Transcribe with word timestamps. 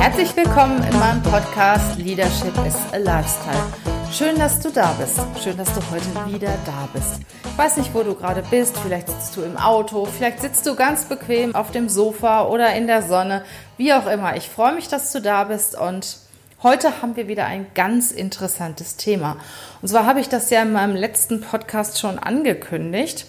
Herzlich 0.00 0.34
willkommen 0.34 0.82
in 0.82 0.98
meinem 0.98 1.22
Podcast 1.22 1.98
Leadership 1.98 2.54
is 2.66 2.74
a 2.94 2.96
Lifestyle. 2.96 3.66
Schön, 4.10 4.38
dass 4.38 4.58
du 4.58 4.70
da 4.70 4.92
bist. 4.98 5.20
Schön, 5.44 5.58
dass 5.58 5.68
du 5.74 5.80
heute 5.90 6.32
wieder 6.32 6.56
da 6.64 6.88
bist. 6.94 7.20
Ich 7.44 7.58
weiß 7.58 7.76
nicht, 7.76 7.92
wo 7.92 8.02
du 8.02 8.14
gerade 8.14 8.42
bist. 8.50 8.78
Vielleicht 8.78 9.08
sitzt 9.08 9.36
du 9.36 9.42
im 9.42 9.58
Auto, 9.58 10.06
vielleicht 10.06 10.40
sitzt 10.40 10.64
du 10.64 10.74
ganz 10.74 11.04
bequem 11.04 11.54
auf 11.54 11.70
dem 11.70 11.90
Sofa 11.90 12.46
oder 12.46 12.74
in 12.74 12.86
der 12.86 13.02
Sonne, 13.02 13.44
wie 13.76 13.92
auch 13.92 14.06
immer. 14.06 14.36
Ich 14.36 14.48
freue 14.48 14.74
mich, 14.74 14.88
dass 14.88 15.12
du 15.12 15.20
da 15.20 15.44
bist 15.44 15.78
und 15.78 16.16
heute 16.62 17.02
haben 17.02 17.16
wir 17.16 17.28
wieder 17.28 17.44
ein 17.44 17.66
ganz 17.74 18.10
interessantes 18.10 18.96
Thema. 18.96 19.36
Und 19.82 19.88
zwar 19.88 20.06
habe 20.06 20.20
ich 20.20 20.30
das 20.30 20.48
ja 20.48 20.62
in 20.62 20.72
meinem 20.72 20.96
letzten 20.96 21.42
Podcast 21.42 21.98
schon 21.98 22.18
angekündigt. 22.18 23.26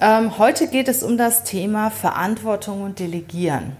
Ähm, 0.00 0.36
heute 0.36 0.66
geht 0.66 0.88
es 0.88 1.04
um 1.04 1.16
das 1.16 1.44
Thema 1.44 1.90
Verantwortung 1.90 2.82
und 2.82 2.98
Delegieren 2.98 3.76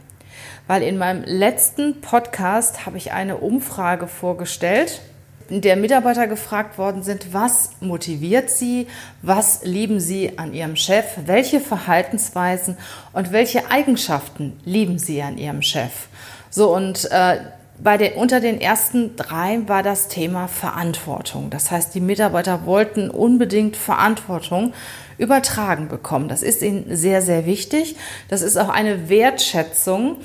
weil 0.68 0.84
in 0.84 0.98
meinem 0.98 1.24
letzten 1.24 2.00
Podcast 2.00 2.86
habe 2.86 2.98
ich 2.98 3.10
eine 3.10 3.38
Umfrage 3.38 4.06
vorgestellt, 4.06 5.00
in 5.48 5.62
der 5.62 5.76
Mitarbeiter 5.76 6.26
gefragt 6.26 6.76
worden 6.76 7.02
sind, 7.02 7.32
was 7.32 7.70
motiviert 7.80 8.50
sie, 8.50 8.86
was 9.22 9.64
lieben 9.64 9.98
sie 9.98 10.38
an 10.38 10.52
ihrem 10.52 10.76
Chef, 10.76 11.06
welche 11.24 11.58
Verhaltensweisen 11.58 12.76
und 13.14 13.32
welche 13.32 13.70
Eigenschaften 13.70 14.60
lieben 14.64 14.98
sie 14.98 15.22
an 15.22 15.38
ihrem 15.38 15.62
Chef. 15.62 16.08
So 16.50 16.74
und 16.74 17.10
äh, 17.10 17.38
bei 17.82 17.96
den, 17.96 18.14
unter 18.14 18.40
den 18.40 18.60
ersten 18.60 19.16
drei 19.16 19.60
war 19.66 19.82
das 19.82 20.08
Thema 20.08 20.48
Verantwortung. 20.48 21.48
Das 21.48 21.70
heißt, 21.70 21.94
die 21.94 22.00
Mitarbeiter 22.00 22.66
wollten 22.66 23.08
unbedingt 23.08 23.76
Verantwortung 23.76 24.74
übertragen 25.16 25.88
bekommen. 25.88 26.28
Das 26.28 26.42
ist 26.42 26.62
ihnen 26.62 26.96
sehr, 26.96 27.22
sehr 27.22 27.46
wichtig. 27.46 27.96
Das 28.28 28.42
ist 28.42 28.56
auch 28.56 28.68
eine 28.68 29.08
Wertschätzung 29.08 30.16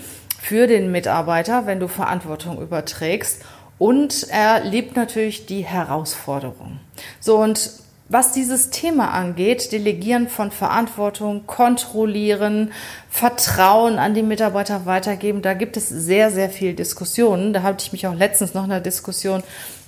für 0.44 0.68
den 0.68 0.92
Mitarbeiter, 0.92 1.66
wenn 1.68 1.80
du 1.80 1.88
Verantwortung 1.88 2.62
überträgst. 2.62 3.42
Und 3.80 4.28
er 4.30 4.66
liebt 4.66 4.98
natürlich 4.98 5.46
die 5.46 5.62
Herausforderung. 5.62 6.82
So, 7.22 7.38
und 7.38 7.72
was 8.10 8.34
dieses 8.34 8.70
Thema 8.70 9.12
angeht, 9.12 9.72
Delegieren 9.72 10.28
von 10.28 10.52
Verantwortung, 10.52 11.48
Kontrollieren, 11.48 12.74
Vertrauen 13.10 13.98
an 13.98 14.14
die 14.14 14.22
Mitarbeiter 14.22 14.86
weitergeben, 14.86 15.42
da 15.42 15.54
gibt 15.54 15.78
es 15.78 15.88
sehr, 15.88 16.30
sehr 16.30 16.50
viel 16.50 16.74
Diskussionen. 16.74 17.54
Da 17.54 17.64
habe 17.64 17.78
ich 17.80 17.94
mich 17.94 18.06
auch 18.06 18.14
letztens 18.14 18.54
noch 18.54 18.66
in 18.66 18.72
einer 18.72 18.82
Diskussion 18.82 19.44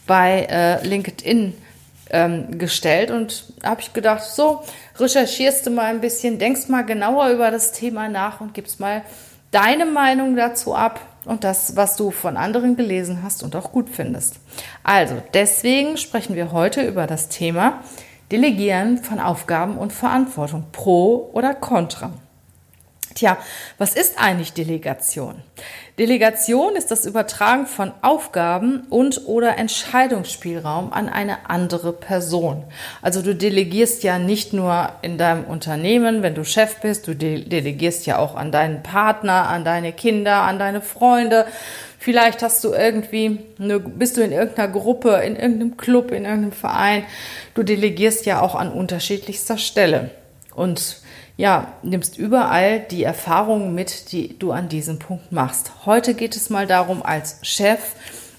bei 0.08 0.47
äh, 0.50 0.88
LinkedIn 0.88 1.53
ähm, 2.12 2.58
gestellt 2.58 3.12
und 3.12 3.53
habe 3.62 3.81
ich 3.81 3.92
gedacht, 3.92 4.23
so, 4.23 4.64
recherchierst 4.97 5.67
du 5.67 5.72
mal 5.72 5.88
ein 5.88 6.00
bisschen, 6.00 6.40
denkst 6.40 6.69
mal 6.69 6.86
genauer 6.86 7.28
über 7.28 7.52
das 7.52 7.73
Thema 7.73 8.08
nach 8.08 8.40
und 8.40 8.53
gibst 8.53 8.80
mal 8.80 9.02
deine 9.56 9.86
Meinung 9.86 10.36
dazu 10.36 10.75
ab 10.75 11.00
und 11.23 11.45
das, 11.45 11.78
was 11.78 11.95
du 11.95 12.11
von 12.11 12.35
anderen 12.35 12.75
gelesen 12.75 13.24
hast 13.24 13.41
und 13.41 13.56
auch 13.56 13.72
gut 13.72 13.90
findest. 13.90 14.35
Also, 14.84 15.16
deswegen 15.34 15.96
sprechen 15.96 16.35
wir 16.35 16.52
heute 16.52 16.85
über 16.85 17.07
das 17.07 17.29
Thema 17.29 17.79
Delegieren 18.31 18.97
von 18.97 19.19
Aufgaben 19.19 19.78
und 19.78 19.94
Verantwortung, 19.94 20.66
pro 20.74 21.29
oder 21.31 21.53
contra. 21.53 22.12
Tja, 23.16 23.38
was 23.78 23.96
ist 23.96 24.20
eigentlich 24.20 24.52
Delegation? 24.52 25.42
Delegation 25.98 26.76
ist 26.76 26.92
das 26.92 27.06
Übertragen 27.06 27.66
von 27.66 27.94
Aufgaben 28.02 28.81
und 28.90 29.26
oder 29.26 29.58
Entscheidungsspielraum 29.58 30.92
an 30.92 31.08
eine 31.08 31.50
andere 31.50 31.94
Person. 31.94 32.66
Also 33.02 33.22
du 33.22 33.34
delegierst 33.34 34.03
ja 34.03 34.20
nicht 34.20 34.52
nur 34.52 34.90
in 35.02 35.18
deinem 35.18 35.46
Unternehmen, 35.46 36.24
wenn 36.24 36.36
du 36.36 36.44
Chef 36.44 36.81
bist, 36.81 37.08
du 37.08 37.16
delegierst 37.16 38.06
ja 38.06 38.20
auch 38.20 38.36
an 38.36 38.52
deinen 38.52 38.84
Partner, 38.84 39.47
an 39.47 39.64
deine 39.64 39.94
Kinder, 39.94 40.42
an 40.42 40.59
deine 40.59 40.82
Freunde. 40.82 41.46
Vielleicht 41.97 42.44
hast 42.44 42.66
du 42.66 42.74
irgendwie, 42.74 43.40
eine, 43.58 43.80
bist 43.80 44.18
du 44.18 44.22
in 44.24 44.34
irgendeiner 44.34 44.68
Gruppe, 44.68 45.22
in 45.26 45.38
irgendeinem 45.38 45.78
Club, 45.78 46.12
in 46.12 46.26
irgendeinem 46.26 46.52
Verein. 46.52 47.06
Du 47.53 47.64
delegierst 47.64 48.26
ja 48.26 48.42
auch 48.42 48.56
an 48.56 48.74
unterschiedlichster 48.74 49.58
Stelle. 49.58 50.12
Und 50.53 50.97
ja, 51.38 51.73
nimmst 51.84 52.18
überall 52.18 52.79
die 52.79 53.03
Erfahrungen 53.03 53.75
mit, 53.75 54.12
die 54.12 54.40
du 54.40 54.51
an 54.51 54.69
diesem 54.69 55.00
Punkt 55.00 55.31
machst. 55.31 55.85
Heute 55.85 56.13
geht 56.13 56.35
es 56.35 56.50
mal 56.50 56.68
darum, 56.68 57.03
als 57.03 57.40
Chef 57.41 57.96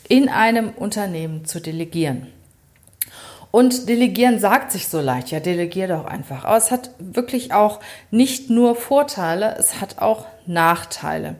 in 0.08 0.28
einem 0.28 0.70
Unternehmen 0.70 1.44
zu 1.44 1.60
delegieren. 1.60 2.28
Und 3.50 3.88
delegieren 3.88 4.38
sagt 4.38 4.72
sich 4.72 4.88
so 4.88 5.00
leicht, 5.00 5.30
ja, 5.30 5.40
delegier 5.40 5.88
doch 5.88 6.04
einfach. 6.04 6.44
Aber 6.44 6.56
es 6.56 6.70
hat 6.70 6.90
wirklich 6.98 7.52
auch 7.52 7.80
nicht 8.10 8.50
nur 8.50 8.76
Vorteile, 8.76 9.56
es 9.58 9.80
hat 9.80 9.98
auch 9.98 10.26
Nachteile. 10.46 11.36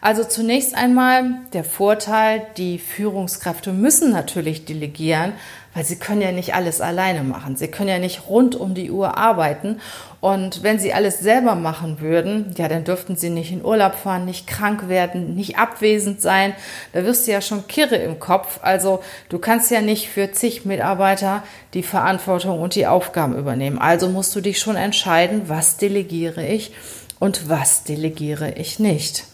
Also 0.00 0.24
zunächst 0.24 0.74
einmal 0.74 1.24
der 1.52 1.64
Vorteil, 1.64 2.42
die 2.56 2.78
Führungskräfte 2.78 3.72
müssen 3.72 4.12
natürlich 4.12 4.64
delegieren, 4.64 5.32
weil 5.74 5.84
sie 5.84 5.96
können 5.96 6.20
ja 6.20 6.30
nicht 6.30 6.54
alles 6.54 6.80
alleine 6.80 7.24
machen. 7.24 7.56
Sie 7.56 7.68
können 7.68 7.88
ja 7.88 7.98
nicht 7.98 8.28
rund 8.28 8.54
um 8.54 8.74
die 8.74 8.90
Uhr 8.90 9.18
arbeiten. 9.18 9.80
Und 10.20 10.62
wenn 10.62 10.78
sie 10.78 10.94
alles 10.94 11.18
selber 11.18 11.54
machen 11.54 12.00
würden, 12.00 12.54
ja, 12.56 12.68
dann 12.68 12.84
dürften 12.84 13.16
sie 13.16 13.28
nicht 13.28 13.50
in 13.50 13.64
Urlaub 13.64 13.94
fahren, 13.94 14.24
nicht 14.24 14.46
krank 14.46 14.88
werden, 14.88 15.34
nicht 15.34 15.58
abwesend 15.58 16.20
sein. 16.20 16.54
Da 16.92 17.04
wirst 17.04 17.26
du 17.26 17.32
ja 17.32 17.40
schon 17.40 17.66
kirre 17.66 17.96
im 17.96 18.20
Kopf. 18.20 18.60
Also 18.62 19.00
du 19.28 19.38
kannst 19.38 19.70
ja 19.70 19.80
nicht 19.80 20.08
für 20.08 20.30
zig 20.30 20.64
Mitarbeiter 20.64 21.42
die 21.74 21.82
Verantwortung 21.82 22.60
und 22.60 22.74
die 22.74 22.86
Aufgaben 22.86 23.36
übernehmen. 23.36 23.78
Also 23.78 24.08
musst 24.08 24.34
du 24.36 24.40
dich 24.40 24.60
schon 24.60 24.76
entscheiden, 24.76 25.48
was 25.48 25.76
delegiere 25.76 26.46
ich 26.46 26.72
und 27.24 27.48
was 27.48 27.84
delegiere 27.84 28.52
ich 28.52 28.78
nicht. 28.78 29.24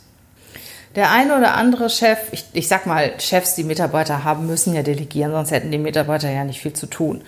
Der 0.95 1.11
eine 1.11 1.37
oder 1.37 1.55
andere 1.55 1.91
Chef, 1.91 2.19
ich, 2.31 2.45
ich 2.53 2.69
sag 2.69 2.87
mal, 2.87 3.15
Chefs, 3.19 3.57
die 3.57 3.65
Mitarbeiter 3.65 4.23
haben, 4.23 4.47
müssen 4.47 4.77
ja 4.77 4.85
delegieren, 4.85 5.33
sonst 5.33 5.51
hätten 5.51 5.73
die 5.73 5.79
Mitarbeiter 5.79 6.31
ja 6.31 6.45
nicht 6.45 6.61
viel 6.61 6.73
zu 6.73 6.87
tun. 6.87 7.23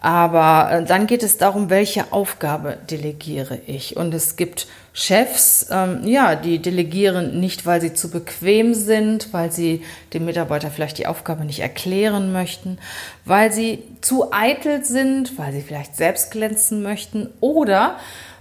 Aber 0.00 0.70
äh, 0.72 0.84
dann 0.84 1.06
geht 1.06 1.22
es 1.22 1.36
darum, 1.36 1.68
welche 1.68 2.12
Aufgabe 2.12 2.78
delegiere 2.90 3.58
ich. 3.66 3.96
Und 3.96 4.14
es 4.14 4.36
gibt 4.36 4.66
Chefs, 4.94 5.66
ähm, 5.70 6.00
ja, 6.04 6.34
die 6.34 6.58
delegieren 6.58 7.38
nicht, 7.38 7.66
weil 7.66 7.82
sie 7.82 7.92
zu 7.92 8.10
bequem 8.10 8.74
sind, 8.74 9.32
weil 9.32 9.52
sie 9.52 9.84
dem 10.14 10.24
Mitarbeiter 10.24 10.70
vielleicht 10.70 10.98
die 10.98 11.06
Aufgabe 11.06 11.44
nicht 11.44 11.60
erklären 11.60 12.32
möchten, 12.32 12.78
weil 13.26 13.52
sie 13.52 13.84
zu 14.00 14.32
eitel 14.32 14.84
sind, 14.84 15.38
weil 15.38 15.52
sie 15.52 15.60
vielleicht 15.60 15.96
selbst 15.96 16.30
glänzen 16.30 16.82
möchten 16.82 17.28
oder 17.40 17.96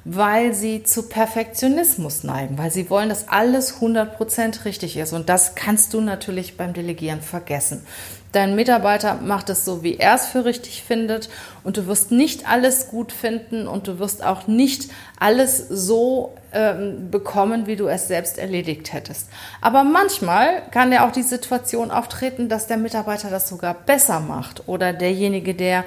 weil 0.06 0.54
sie 0.54 0.84
zu 0.84 1.10
Perfektionismus 1.10 2.24
neigen, 2.24 2.58
weil 2.58 2.72
sie 2.72 2.90
wollen, 2.90 3.10
dass 3.10 3.28
alles 3.28 3.80
100% 3.80 4.66
richtig 4.66 4.98
ist. 4.98 5.14
Und 5.14 5.30
das 5.30 5.56
kannst 5.56 5.94
du 5.94 6.02
natürlich 6.02 6.58
beim 6.58 6.74
Delegieren 6.74 7.22
vergessen. 7.22 7.86
Dein 8.32 8.56
Mitarbeiter 8.56 9.16
macht 9.16 9.50
es 9.50 9.66
so, 9.66 9.82
wie 9.82 9.98
er 9.98 10.14
es 10.14 10.28
für 10.28 10.46
richtig 10.46 10.84
findet 10.84 11.30
und 11.64 11.78
du 11.78 11.88
wirst 11.88 12.12
nicht 12.12 12.48
alles 12.48 12.90
gut 12.90 13.12
finden 13.12 13.68
und 13.68 13.88
du 13.88 13.98
wirst 13.98 14.24
auch 14.24 14.46
nicht 14.46 14.92
alles 15.20 15.68
so 15.68 16.36
ähm, 16.54 17.10
bekommen, 17.10 17.66
wie 17.66 17.76
du 17.76 17.88
es 17.88 18.08
selbst 18.08 18.38
erledigt 18.38 18.94
hättest. 18.94 19.30
Aber 19.62 19.84
manchmal 19.84 20.62
kann 20.70 20.92
ja 20.92 21.08
auch 21.08 21.12
die 21.12 21.24
Situation 21.24 21.90
auftreten, 21.90 22.50
dass 22.50 22.68
der 22.68 22.78
Mitarbeiter 22.78 23.32
das 23.32 23.50
sogar 23.50 23.74
besser 23.74 24.20
macht 24.20 24.68
oder 24.68 24.94
derjenige, 24.94 25.56
der, 25.56 25.84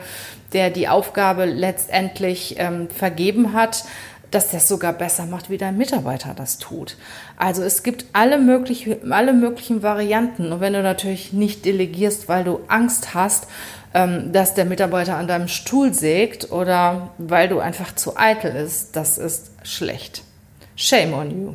der 0.53 0.71
die 0.71 0.89
Aufgabe 0.89 1.45
letztendlich 1.45 2.57
ähm, 2.59 2.89
vergeben 2.91 3.53
hat, 3.53 3.85
dass 4.35 4.51
das 4.51 4.67
sogar 4.67 4.93
besser 4.93 5.27
macht, 5.27 5.51
wie 5.51 5.59
dein 5.59 5.77
Mitarbeiter 5.77 6.35
das 6.35 6.59
tut. 6.59 6.97
Also 7.37 7.63
es 7.63 7.83
gibt 7.83 8.07
alle, 8.13 8.39
möglich, 8.39 8.97
alle 9.09 9.33
möglichen 9.33 9.83
Varianten. 9.83 10.53
Und 10.53 10.61
wenn 10.61 10.73
du 10.73 10.83
natürlich 10.83 11.33
nicht 11.33 11.65
delegierst, 11.65 12.29
weil 12.29 12.45
du 12.45 12.61
Angst 12.69 13.15
hast, 13.15 13.47
ähm, 13.95 14.33
dass 14.33 14.55
der 14.55 14.65
Mitarbeiter 14.65 15.17
an 15.17 15.29
deinem 15.29 15.49
Stuhl 15.49 15.93
sägt 15.93 16.51
oder 16.51 17.11
weil 17.19 17.49
du 17.49 17.61
einfach 17.61 17.95
zu 17.95 18.17
eitel 18.17 18.55
ist, 18.57 18.97
das 18.97 19.19
ist 19.19 19.53
schlecht. 19.63 20.23
Shame 20.77 21.13
on 21.13 21.31
you. 21.31 21.55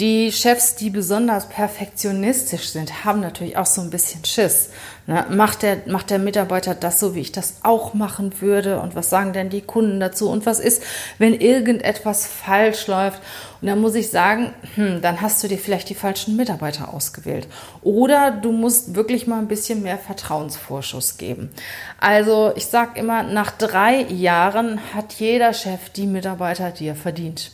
Die 0.00 0.30
Chefs, 0.30 0.76
die 0.76 0.90
besonders 0.90 1.48
perfektionistisch 1.48 2.68
sind, 2.68 3.04
haben 3.04 3.18
natürlich 3.18 3.56
auch 3.56 3.66
so 3.66 3.80
ein 3.80 3.90
bisschen 3.90 4.24
Schiss. 4.24 4.70
Ne? 5.08 5.26
Macht, 5.28 5.62
der, 5.62 5.78
macht 5.86 6.10
der 6.10 6.20
Mitarbeiter 6.20 6.76
das 6.76 7.00
so, 7.00 7.16
wie 7.16 7.20
ich 7.20 7.32
das 7.32 7.56
auch 7.64 7.94
machen 7.94 8.40
würde? 8.40 8.78
Und 8.78 8.94
was 8.94 9.10
sagen 9.10 9.32
denn 9.32 9.50
die 9.50 9.60
Kunden 9.60 9.98
dazu? 9.98 10.30
Und 10.30 10.46
was 10.46 10.60
ist, 10.60 10.84
wenn 11.18 11.34
irgendetwas 11.34 12.28
falsch 12.28 12.86
läuft? 12.86 13.20
Und 13.60 13.66
dann 13.66 13.80
muss 13.80 13.96
ich 13.96 14.10
sagen, 14.10 14.54
hm, 14.76 15.02
dann 15.02 15.20
hast 15.20 15.42
du 15.42 15.48
dir 15.48 15.58
vielleicht 15.58 15.88
die 15.88 15.96
falschen 15.96 16.36
Mitarbeiter 16.36 16.94
ausgewählt. 16.94 17.48
Oder 17.82 18.30
du 18.30 18.52
musst 18.52 18.94
wirklich 18.94 19.26
mal 19.26 19.40
ein 19.40 19.48
bisschen 19.48 19.82
mehr 19.82 19.98
Vertrauensvorschuss 19.98 21.16
geben. 21.16 21.50
Also 21.98 22.52
ich 22.54 22.66
sage 22.66 23.00
immer, 23.00 23.24
nach 23.24 23.50
drei 23.50 24.02
Jahren 24.02 24.78
hat 24.94 25.14
jeder 25.14 25.52
Chef 25.52 25.90
die 25.90 26.06
Mitarbeiter, 26.06 26.70
die 26.70 26.86
er 26.86 26.94
verdient. 26.94 27.50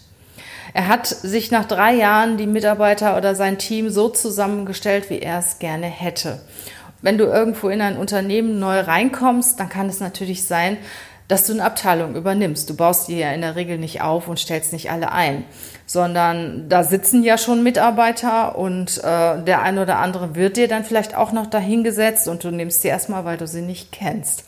Er 0.74 0.88
hat 0.88 1.06
sich 1.06 1.52
nach 1.52 1.66
drei 1.66 1.94
Jahren 1.94 2.36
die 2.36 2.48
Mitarbeiter 2.48 3.16
oder 3.16 3.36
sein 3.36 3.58
Team 3.58 3.90
so 3.90 4.08
zusammengestellt, 4.08 5.08
wie 5.08 5.20
er 5.20 5.38
es 5.38 5.60
gerne 5.60 5.86
hätte. 5.86 6.40
Wenn 7.00 7.16
du 7.16 7.26
irgendwo 7.26 7.68
in 7.68 7.80
ein 7.80 7.96
Unternehmen 7.96 8.58
neu 8.58 8.80
reinkommst, 8.80 9.60
dann 9.60 9.68
kann 9.68 9.88
es 9.88 10.00
natürlich 10.00 10.46
sein, 10.46 10.76
dass 11.28 11.46
du 11.46 11.52
eine 11.52 11.64
Abteilung 11.64 12.16
übernimmst. 12.16 12.68
Du 12.68 12.74
baust 12.74 13.06
die 13.06 13.18
ja 13.18 13.32
in 13.32 13.42
der 13.42 13.54
Regel 13.54 13.78
nicht 13.78 14.02
auf 14.02 14.26
und 14.26 14.40
stellst 14.40 14.72
nicht 14.72 14.90
alle 14.90 15.12
ein, 15.12 15.44
sondern 15.86 16.68
da 16.68 16.82
sitzen 16.82 17.22
ja 17.22 17.38
schon 17.38 17.62
Mitarbeiter 17.62 18.58
und 18.58 18.98
äh, 18.98 19.42
der 19.44 19.62
ein 19.62 19.78
oder 19.78 19.98
andere 19.98 20.34
wird 20.34 20.56
dir 20.56 20.66
dann 20.66 20.84
vielleicht 20.84 21.16
auch 21.16 21.30
noch 21.30 21.46
dahingesetzt 21.46 22.26
und 22.26 22.42
du 22.42 22.50
nimmst 22.50 22.82
sie 22.82 22.88
erstmal, 22.88 23.24
weil 23.24 23.36
du 23.36 23.46
sie 23.46 23.62
nicht 23.62 23.92
kennst. 23.92 24.44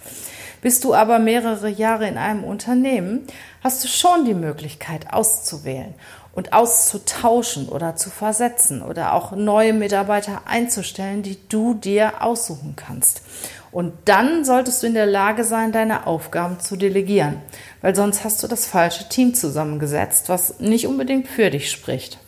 Bist 0.66 0.82
du 0.82 0.94
aber 0.94 1.20
mehrere 1.20 1.68
Jahre 1.68 2.08
in 2.08 2.18
einem 2.18 2.42
Unternehmen, 2.42 3.24
hast 3.62 3.84
du 3.84 3.86
schon 3.86 4.24
die 4.24 4.34
Möglichkeit 4.34 5.12
auszuwählen 5.12 5.94
und 6.32 6.52
auszutauschen 6.52 7.68
oder 7.68 7.94
zu 7.94 8.10
versetzen 8.10 8.82
oder 8.82 9.12
auch 9.12 9.30
neue 9.30 9.72
Mitarbeiter 9.72 10.42
einzustellen, 10.46 11.22
die 11.22 11.38
du 11.48 11.74
dir 11.74 12.20
aussuchen 12.20 12.74
kannst. 12.74 13.22
Und 13.70 13.92
dann 14.06 14.44
solltest 14.44 14.82
du 14.82 14.88
in 14.88 14.94
der 14.94 15.06
Lage 15.06 15.44
sein, 15.44 15.70
deine 15.70 16.08
Aufgaben 16.08 16.58
zu 16.58 16.74
delegieren, 16.74 17.36
weil 17.80 17.94
sonst 17.94 18.24
hast 18.24 18.42
du 18.42 18.48
das 18.48 18.66
falsche 18.66 19.08
Team 19.08 19.34
zusammengesetzt, 19.34 20.28
was 20.28 20.58
nicht 20.58 20.88
unbedingt 20.88 21.28
für 21.28 21.48
dich 21.48 21.70
spricht. 21.70 22.18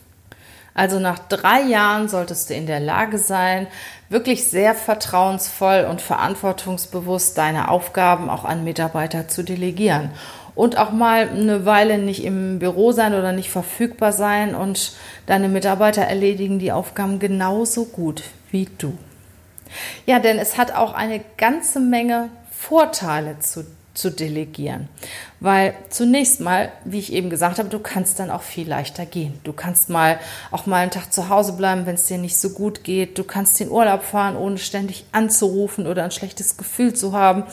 Also 0.74 1.00
nach 1.00 1.18
drei 1.18 1.62
Jahren 1.62 2.08
solltest 2.08 2.50
du 2.50 2.54
in 2.54 2.68
der 2.68 2.78
Lage 2.78 3.18
sein, 3.18 3.66
wirklich 4.08 4.48
sehr 4.48 4.74
vertrauensvoll 4.74 5.86
und 5.88 6.00
verantwortungsbewusst 6.00 7.36
deine 7.36 7.70
Aufgaben 7.70 8.30
auch 8.30 8.44
an 8.44 8.64
Mitarbeiter 8.64 9.28
zu 9.28 9.42
delegieren 9.42 10.10
und 10.54 10.76
auch 10.76 10.90
mal 10.90 11.28
eine 11.28 11.66
Weile 11.66 11.98
nicht 11.98 12.24
im 12.24 12.58
Büro 12.58 12.92
sein 12.92 13.14
oder 13.14 13.32
nicht 13.32 13.50
verfügbar 13.50 14.12
sein 14.12 14.54
und 14.54 14.92
deine 15.26 15.48
Mitarbeiter 15.48 16.02
erledigen 16.02 16.58
die 16.58 16.72
Aufgaben 16.72 17.18
genauso 17.18 17.84
gut 17.84 18.24
wie 18.50 18.68
du. 18.78 18.96
Ja, 20.06 20.18
denn 20.18 20.38
es 20.38 20.56
hat 20.56 20.74
auch 20.74 20.94
eine 20.94 21.20
ganze 21.36 21.78
Menge 21.78 22.30
Vorteile 22.50 23.38
zu, 23.38 23.66
zu 23.98 24.10
delegieren. 24.10 24.88
Weil 25.40 25.74
zunächst 25.90 26.40
mal, 26.40 26.72
wie 26.84 26.98
ich 26.98 27.12
eben 27.12 27.30
gesagt 27.30 27.58
habe, 27.58 27.68
du 27.68 27.78
kannst 27.78 28.18
dann 28.18 28.30
auch 28.30 28.42
viel 28.42 28.68
leichter 28.68 29.06
gehen. 29.06 29.38
Du 29.44 29.52
kannst 29.52 29.88
mal 29.88 30.18
auch 30.50 30.66
mal 30.66 30.76
einen 30.76 30.90
Tag 30.90 31.12
zu 31.12 31.28
Hause 31.28 31.52
bleiben, 31.52 31.86
wenn 31.86 31.96
es 31.96 32.06
dir 32.06 32.18
nicht 32.18 32.38
so 32.38 32.50
gut 32.50 32.84
geht. 32.84 33.18
Du 33.18 33.24
kannst 33.24 33.58
den 33.60 33.70
Urlaub 33.70 34.02
fahren, 34.02 34.36
ohne 34.36 34.58
ständig 34.58 35.04
anzurufen 35.12 35.86
oder 35.86 36.04
ein 36.04 36.10
schlechtes 36.10 36.56
Gefühl 36.56 36.94
zu 36.94 37.12
haben. 37.12 37.44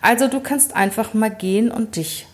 Also 0.00 0.28
du 0.28 0.40
kannst 0.40 0.74
einfach 0.74 1.14
mal 1.14 1.30
gehen 1.30 1.70
und 1.70 1.96
dich 1.96 2.26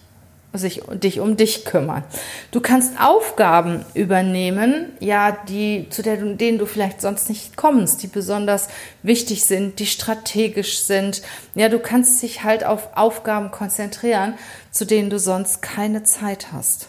sich 0.55 0.83
dich 0.95 1.21
um 1.21 1.37
dich 1.37 1.65
kümmern. 1.65 2.05
Du 2.51 2.61
kannst 2.61 2.99
Aufgaben 3.01 3.85
übernehmen, 3.95 4.93
ja, 4.99 5.37
die 5.49 5.87
zu 5.91 6.03
der, 6.03 6.17
denen 6.17 6.59
du 6.59 6.67
vielleicht 6.67 7.01
sonst 7.01 7.29
nicht 7.29 7.57
kommst, 7.57 8.03
die 8.03 8.07
besonders 8.07 8.69
wichtig 9.03 9.45
sind, 9.45 9.79
die 9.79 9.87
strategisch 9.87 10.81
sind. 10.81 11.23
Ja, 11.55 11.69
du 11.69 11.79
kannst 11.79 12.23
dich 12.23 12.45
halt 12.45 12.65
auf 12.65 12.97
Aufgaben 12.97 13.51
konzentrieren, 13.51 14.35
zu 14.71 14.87
denen 14.87 15.11
du 15.11 15.19
sonst 15.19 15.61
keine 15.61 16.03
Zeit 16.03 16.53
hast. 16.53 16.89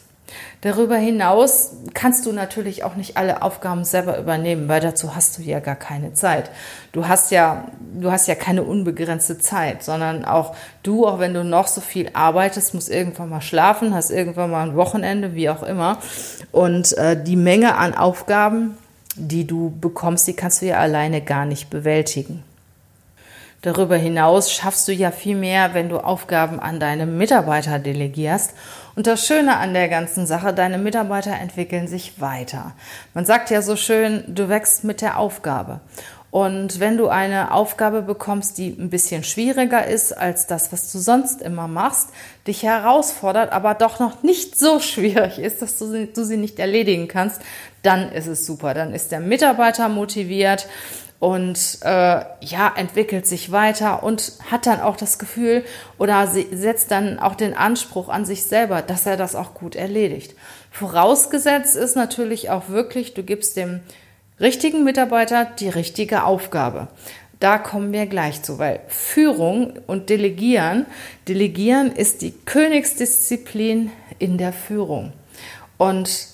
Darüber 0.61 0.95
hinaus 0.97 1.71
kannst 1.93 2.25
du 2.25 2.31
natürlich 2.31 2.83
auch 2.83 2.95
nicht 2.95 3.17
alle 3.17 3.41
Aufgaben 3.41 3.85
selber 3.85 4.17
übernehmen, 4.17 4.67
weil 4.67 4.81
dazu 4.81 5.15
hast 5.15 5.37
du 5.37 5.41
ja 5.41 5.59
gar 5.59 5.75
keine 5.75 6.13
Zeit. 6.13 6.51
Du 6.91 7.07
hast 7.07 7.31
ja, 7.31 7.65
du 7.93 8.11
hast 8.11 8.27
ja 8.27 8.35
keine 8.35 8.63
unbegrenzte 8.63 9.39
Zeit, 9.39 9.83
sondern 9.83 10.25
auch 10.25 10.55
du, 10.83 11.07
auch 11.07 11.19
wenn 11.19 11.33
du 11.33 11.43
noch 11.43 11.67
so 11.67 11.81
viel 11.81 12.09
arbeitest, 12.13 12.73
musst 12.73 12.89
irgendwann 12.89 13.29
mal 13.29 13.41
schlafen, 13.41 13.93
hast 13.93 14.11
irgendwann 14.11 14.51
mal 14.51 14.67
ein 14.67 14.75
Wochenende, 14.75 15.33
wie 15.33 15.49
auch 15.49 15.63
immer. 15.63 15.99
Und 16.51 16.97
äh, 16.97 17.21
die 17.21 17.35
Menge 17.35 17.75
an 17.75 17.95
Aufgaben, 17.95 18.77
die 19.15 19.45
du 19.45 19.73
bekommst, 19.79 20.27
die 20.27 20.33
kannst 20.33 20.61
du 20.61 20.65
ja 20.65 20.77
alleine 20.77 21.21
gar 21.21 21.45
nicht 21.45 21.69
bewältigen. 21.69 22.43
Darüber 23.61 23.97
hinaus 23.97 24.53
schaffst 24.53 24.87
du 24.87 24.93
ja 24.93 25.11
viel 25.11 25.35
mehr, 25.35 25.73
wenn 25.73 25.89
du 25.89 25.97
Aufgaben 25.97 26.61
an 26.61 26.79
deine 26.79 27.05
Mitarbeiter 27.05 27.77
delegierst. 27.77 28.53
Und 28.95 29.05
das 29.05 29.25
Schöne 29.25 29.57
an 29.57 29.73
der 29.73 29.89
ganzen 29.89 30.25
Sache, 30.25 30.53
deine 30.53 30.77
Mitarbeiter 30.77 31.31
entwickeln 31.31 31.87
sich 31.87 32.21
weiter. 32.21 32.73
Man 33.13 33.25
sagt 33.25 33.49
ja 33.49 33.61
so 33.61 33.75
schön, 33.75 34.23
du 34.27 34.47
wächst 34.47 34.85
mit 34.85 35.01
der 35.01 35.19
Aufgabe. 35.19 35.81
Und 36.31 36.79
wenn 36.79 36.95
du 36.95 37.07
eine 37.07 37.51
Aufgabe 37.51 38.03
bekommst, 38.03 38.59
die 38.59 38.69
ein 38.69 38.91
bisschen 38.91 39.23
schwieriger 39.23 39.87
ist 39.87 40.13
als 40.13 40.45
das, 40.45 40.71
was 40.71 40.91
du 40.91 40.99
sonst 40.99 41.41
immer 41.41 41.67
machst, 41.67 42.09
dich 42.45 42.63
herausfordert, 42.63 43.51
aber 43.51 43.73
doch 43.73 43.99
noch 43.99 44.21
nicht 44.21 44.57
so 44.57 44.79
schwierig 44.79 45.39
ist, 45.39 45.61
dass 45.61 45.77
du 45.79 45.87
sie, 45.87 46.13
du 46.13 46.23
sie 46.23 46.37
nicht 46.37 46.59
erledigen 46.59 47.07
kannst, 47.07 47.41
dann 47.81 48.11
ist 48.11 48.27
es 48.27 48.45
super. 48.45 48.73
Dann 48.73 48.93
ist 48.93 49.11
der 49.11 49.19
Mitarbeiter 49.19 49.89
motiviert 49.89 50.67
und 51.19 51.79
äh, 51.81 52.21
ja, 52.41 52.73
entwickelt 52.75 53.27
sich 53.27 53.51
weiter 53.51 54.03
und 54.03 54.33
hat 54.49 54.65
dann 54.65 54.79
auch 54.79 54.95
das 54.95 55.19
Gefühl 55.19 55.65
oder 55.97 56.27
setzt 56.27 56.91
dann 56.91 57.19
auch 57.19 57.35
den 57.35 57.53
Anspruch 57.53 58.07
an 58.07 58.25
sich 58.25 58.43
selber, 58.43 58.81
dass 58.81 59.05
er 59.05 59.17
das 59.17 59.35
auch 59.35 59.53
gut 59.53 59.75
erledigt. 59.75 60.35
Vorausgesetzt 60.71 61.75
ist 61.75 61.95
natürlich 61.95 62.49
auch 62.49 62.69
wirklich, 62.69 63.13
du 63.13 63.23
gibst 63.23 63.57
dem 63.57 63.81
richtigen 64.39 64.85
Mitarbeiter 64.85 65.45
die 65.45 65.67
richtige 65.67 66.23
Aufgabe. 66.23 66.87
Da 67.41 67.57
kommen 67.57 67.91
wir 67.91 68.05
gleich 68.05 68.41
zu, 68.41 68.57
weil 68.57 68.81
Führung 68.87 69.73
und 69.87 70.09
Delegieren, 70.09 70.85
Delegieren 71.27 71.91
ist 71.91 72.21
die 72.21 72.31
Königsdisziplin 72.31 73.91
in 74.19 74.37
der 74.37 74.53
Führung. 74.53 75.13
Und 75.77 76.28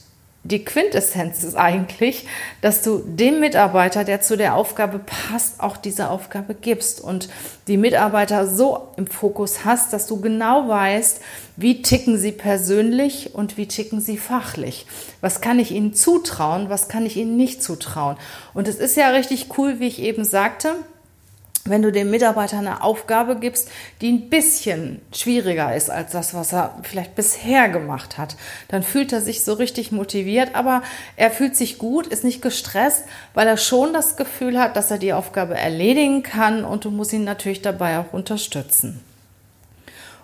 die 0.46 0.64
Quintessenz 0.64 1.44
ist 1.44 1.56
eigentlich, 1.56 2.28
dass 2.62 2.84
du 2.84 3.00
dem 3.00 3.40
Mitarbeiter, 3.40 4.04
der 4.04 4.22
zu 4.22 4.38
der 4.38 4.56
Aufgabe 4.56 5.00
passt, 5.00 5.60
auch 5.60 5.76
diese 5.76 6.10
Aufgabe 6.10 6.54
gibst 6.54 7.02
und 7.02 7.30
die 7.68 7.78
Mitarbeiter 7.78 8.48
so 8.48 8.90
im 8.96 9.08
Fokus 9.08 9.66
hast, 9.66 9.92
dass 9.92 10.06
du 10.06 10.22
genau 10.22 10.70
weißt, 10.70 11.20
wie 11.58 11.82
ticken 11.82 12.20
sie 12.20 12.32
persönlich 12.32 13.34
und 13.34 13.58
wie 13.58 13.68
ticken 13.68 14.00
sie 14.00 14.18
fachlich. 14.18 14.86
Was 15.20 15.42
kann 15.42 15.58
ich 15.58 15.72
ihnen 15.72 15.96
zutrauen, 15.96 16.70
was 16.70 16.90
kann 16.90 17.08
ich 17.08 17.18
ihnen 17.18 17.38
nicht 17.38 17.64
zutrauen. 17.64 18.16
Und 18.54 18.68
es 18.68 18.76
ist 18.76 18.96
ja 18.96 19.10
richtig 19.10 19.48
cool, 19.58 19.80
wie 19.80 19.88
ich 19.88 20.00
eben 20.00 20.26
sagte, 20.26 20.76
wenn 21.68 21.82
du 21.82 21.92
dem 21.92 22.12
Mitarbeiter 22.12 22.60
eine 22.60 22.84
Aufgabe 22.84 23.38
gibst, 23.38 23.70
die 24.00 24.12
ein 24.12 24.30
bisschen 24.30 25.02
schwieriger 25.12 25.76
ist 25.76 25.90
als 25.90 26.12
das, 26.12 26.36
was 26.36 26.54
er 26.54 26.76
vielleicht 26.84 27.16
bisher 27.16 27.70
gemacht 27.70 28.20
hat, 28.20 28.36
dann 28.68 28.84
fühlt 28.84 29.12
er 29.12 29.20
sich 29.20 29.44
so 29.44 29.54
richtig 29.54 29.92
motiviert, 29.92 30.54
aber 30.54 30.84
er 31.16 31.32
fühlt 31.32 31.56
sich 31.56 31.80
gut, 31.80 32.06
ist 32.06 32.24
nicht 32.24 32.44
gestresst, 32.44 33.06
weil 33.34 33.48
er 33.48 33.58
schon 33.58 33.94
das 33.94 34.16
Gefühl 34.16 34.60
hat, 34.60 34.78
dass 34.78 34.92
er 34.92 35.00
die 35.00 35.14
Aufgabe 35.14 35.56
erledigen 35.56 36.22
kann 36.22 36.64
und 36.64 36.86
du 36.86 36.92
musst 36.92 37.14
ihn 37.14 37.24
natürlich 37.24 37.64
dabei 37.64 37.98
auch 37.98 38.14
unterstützen. 38.14 39.02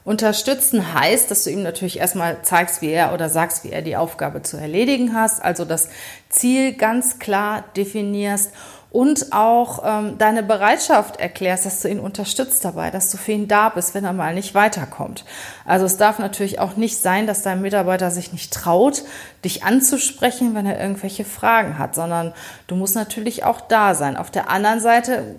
Unterstützen 0.03 0.93
heißt, 0.93 1.29
dass 1.29 1.43
du 1.43 1.51
ihm 1.51 1.63
natürlich 1.63 2.00
erstmal 2.00 2.41
zeigst, 2.43 2.81
wie 2.81 2.89
er 2.89 3.13
oder 3.13 3.29
sagst, 3.29 3.63
wie 3.63 3.71
er 3.71 3.81
die 3.81 3.98
Aufgabe 3.98 4.43
zu 4.43 4.57
erledigen 4.57 5.15
hast, 5.15 5.41
also 5.41 5.65
das 5.65 5.89
Ziel 6.29 6.74
ganz 6.74 7.17
klar 7.17 7.63
definierst 7.75 8.51
und 8.91 9.31
auch 9.31 9.81
ähm, 9.86 10.17
deine 10.17 10.43
Bereitschaft 10.43 11.17
erklärst, 11.17 11.65
dass 11.65 11.81
du 11.81 11.88
ihn 11.88 12.00
unterstützt 12.00 12.65
dabei, 12.65 12.91
dass 12.91 13.10
du 13.10 13.17
für 13.17 13.31
ihn 13.31 13.48
da 13.48 13.69
bist, 13.69 13.95
wenn 13.95 14.03
er 14.03 14.12
mal 14.12 14.33
nicht 14.33 14.53
weiterkommt. 14.53 15.24
Also 15.65 15.86
es 15.86 15.95
darf 15.95 16.19
natürlich 16.19 16.60
auch 16.60 16.75
nicht 16.75 16.98
sein, 16.98 17.25
dass 17.25 17.41
dein 17.41 17.62
Mitarbeiter 17.62 18.12
sich 18.12 18.33
nicht 18.33 18.53
traut, 18.53 19.03
dich 19.45 19.63
anzusprechen, 19.63 20.55
wenn 20.55 20.65
er 20.65 20.79
irgendwelche 20.79 21.24
Fragen 21.24 21.79
hat, 21.79 21.95
sondern 21.95 22.33
du 22.67 22.75
musst 22.75 22.95
natürlich 22.95 23.45
auch 23.45 23.62
da 23.62 23.95
sein. 23.95 24.17
Auf 24.17 24.29
der 24.29 24.50
anderen 24.50 24.81
Seite 24.81 25.36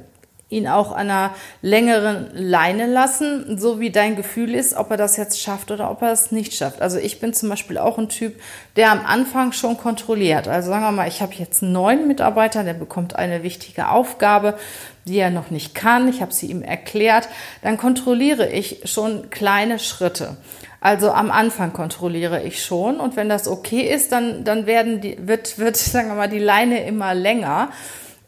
ihn 0.52 0.68
auch 0.68 0.92
an 0.92 1.10
einer 1.10 1.34
längeren 1.62 2.30
Leine 2.34 2.86
lassen, 2.86 3.58
so 3.58 3.80
wie 3.80 3.90
dein 3.90 4.14
Gefühl 4.14 4.54
ist, 4.54 4.74
ob 4.74 4.90
er 4.90 4.96
das 4.96 5.16
jetzt 5.16 5.40
schafft 5.40 5.70
oder 5.70 5.90
ob 5.90 6.02
er 6.02 6.12
es 6.12 6.30
nicht 6.30 6.54
schafft. 6.54 6.80
Also 6.80 6.98
ich 6.98 7.18
bin 7.20 7.32
zum 7.32 7.48
Beispiel 7.48 7.78
auch 7.78 7.98
ein 7.98 8.08
Typ, 8.08 8.40
der 8.76 8.92
am 8.92 9.04
Anfang 9.04 9.52
schon 9.52 9.76
kontrolliert. 9.76 10.46
Also 10.46 10.70
sagen 10.70 10.84
wir 10.84 10.92
mal, 10.92 11.08
ich 11.08 11.22
habe 11.22 11.34
jetzt 11.34 11.62
einen 11.62 11.72
neuen 11.72 12.06
Mitarbeiter, 12.06 12.62
der 12.62 12.74
bekommt 12.74 13.16
eine 13.16 13.42
wichtige 13.42 13.88
Aufgabe, 13.88 14.58
die 15.06 15.18
er 15.18 15.30
noch 15.30 15.50
nicht 15.50 15.74
kann. 15.74 16.08
Ich 16.08 16.20
habe 16.20 16.32
sie 16.32 16.46
ihm 16.46 16.62
erklärt. 16.62 17.28
Dann 17.62 17.76
kontrolliere 17.76 18.48
ich 18.48 18.82
schon 18.84 19.30
kleine 19.30 19.78
Schritte. 19.78 20.36
Also 20.82 21.12
am 21.12 21.30
Anfang 21.30 21.72
kontrolliere 21.72 22.42
ich 22.42 22.64
schon 22.64 22.98
und 22.98 23.14
wenn 23.14 23.28
das 23.28 23.46
okay 23.46 23.82
ist, 23.82 24.10
dann, 24.10 24.42
dann 24.42 24.66
werden 24.66 25.00
die, 25.00 25.16
wird, 25.28 25.58
wird, 25.58 25.76
sagen 25.78 26.08
wir 26.08 26.16
mal, 26.16 26.28
die 26.28 26.40
Leine 26.40 26.84
immer 26.84 27.14
länger 27.14 27.70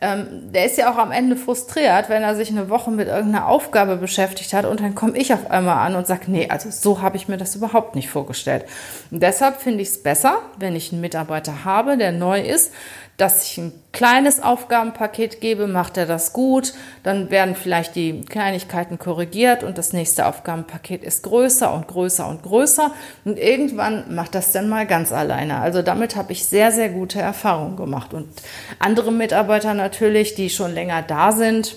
ähm, 0.00 0.52
der 0.52 0.66
ist 0.66 0.76
ja 0.76 0.92
auch 0.92 0.98
am 0.98 1.12
Ende 1.12 1.36
frustriert, 1.36 2.08
wenn 2.08 2.22
er 2.22 2.34
sich 2.34 2.50
eine 2.50 2.68
Woche 2.68 2.90
mit 2.90 3.08
irgendeiner 3.08 3.46
Aufgabe 3.46 3.96
beschäftigt 3.96 4.52
hat 4.52 4.64
und 4.64 4.80
dann 4.80 4.94
komme 4.94 5.16
ich 5.16 5.32
auf 5.32 5.50
einmal 5.50 5.86
an 5.86 5.94
und 5.94 6.06
sage, 6.06 6.24
nee, 6.26 6.48
also 6.48 6.68
so 6.70 7.00
habe 7.00 7.16
ich 7.16 7.28
mir 7.28 7.36
das 7.36 7.54
überhaupt 7.54 7.94
nicht 7.94 8.10
vorgestellt. 8.10 8.64
Und 9.10 9.22
deshalb 9.22 9.60
finde 9.60 9.82
ich 9.82 9.88
es 9.88 10.02
besser, 10.02 10.38
wenn 10.58 10.74
ich 10.74 10.92
einen 10.92 11.00
Mitarbeiter 11.00 11.64
habe, 11.64 11.96
der 11.96 12.12
neu 12.12 12.40
ist, 12.40 12.72
dass 13.16 13.44
ich 13.44 13.58
ein 13.58 13.72
kleines 13.92 14.42
Aufgabenpaket 14.42 15.40
gebe, 15.40 15.68
macht 15.68 15.96
er 15.96 16.06
das 16.06 16.32
gut, 16.32 16.74
dann 17.04 17.30
werden 17.30 17.54
vielleicht 17.54 17.94
die 17.94 18.22
Kleinigkeiten 18.22 18.98
korrigiert 18.98 19.62
und 19.62 19.78
das 19.78 19.92
nächste 19.92 20.26
Aufgabenpaket 20.26 21.04
ist 21.04 21.22
größer 21.22 21.72
und 21.72 21.86
größer 21.86 22.28
und 22.28 22.42
größer 22.42 22.92
und 23.24 23.38
irgendwann 23.38 24.14
macht 24.14 24.34
das 24.34 24.50
dann 24.50 24.68
mal 24.68 24.86
ganz 24.86 25.12
alleine. 25.12 25.60
Also 25.60 25.82
damit 25.82 26.16
habe 26.16 26.32
ich 26.32 26.44
sehr, 26.44 26.72
sehr 26.72 26.88
gute 26.88 27.20
Erfahrungen 27.20 27.76
gemacht 27.76 28.14
und 28.14 28.28
andere 28.80 29.12
Mitarbeiter 29.12 29.74
natürlich, 29.74 30.34
die 30.34 30.50
schon 30.50 30.74
länger 30.74 31.02
da 31.02 31.30
sind, 31.30 31.76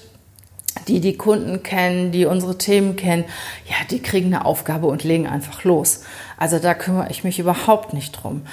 die 0.88 1.02
die 1.02 1.18
Kunden 1.18 1.64
kennen, 1.64 2.12
die 2.12 2.26
unsere 2.26 2.58
Themen 2.58 2.96
kennen, 2.96 3.26
ja, 3.68 3.76
die 3.90 4.02
kriegen 4.02 4.34
eine 4.34 4.46
Aufgabe 4.46 4.88
und 4.88 5.04
legen 5.04 5.28
einfach 5.28 5.64
los. 5.64 6.04
Also 6.38 6.60
da 6.60 6.74
kümmere 6.74 7.10
ich 7.10 7.24
mich 7.24 7.40
überhaupt 7.40 7.94
nicht 7.94 8.12
drum. 8.12 8.44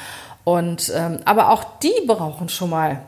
Und, 0.45 0.93
ähm, 0.95 1.19
aber 1.25 1.51
auch 1.51 1.65
die 1.83 2.07
brauchen 2.07 2.49
schon 2.49 2.71
mal 2.71 3.01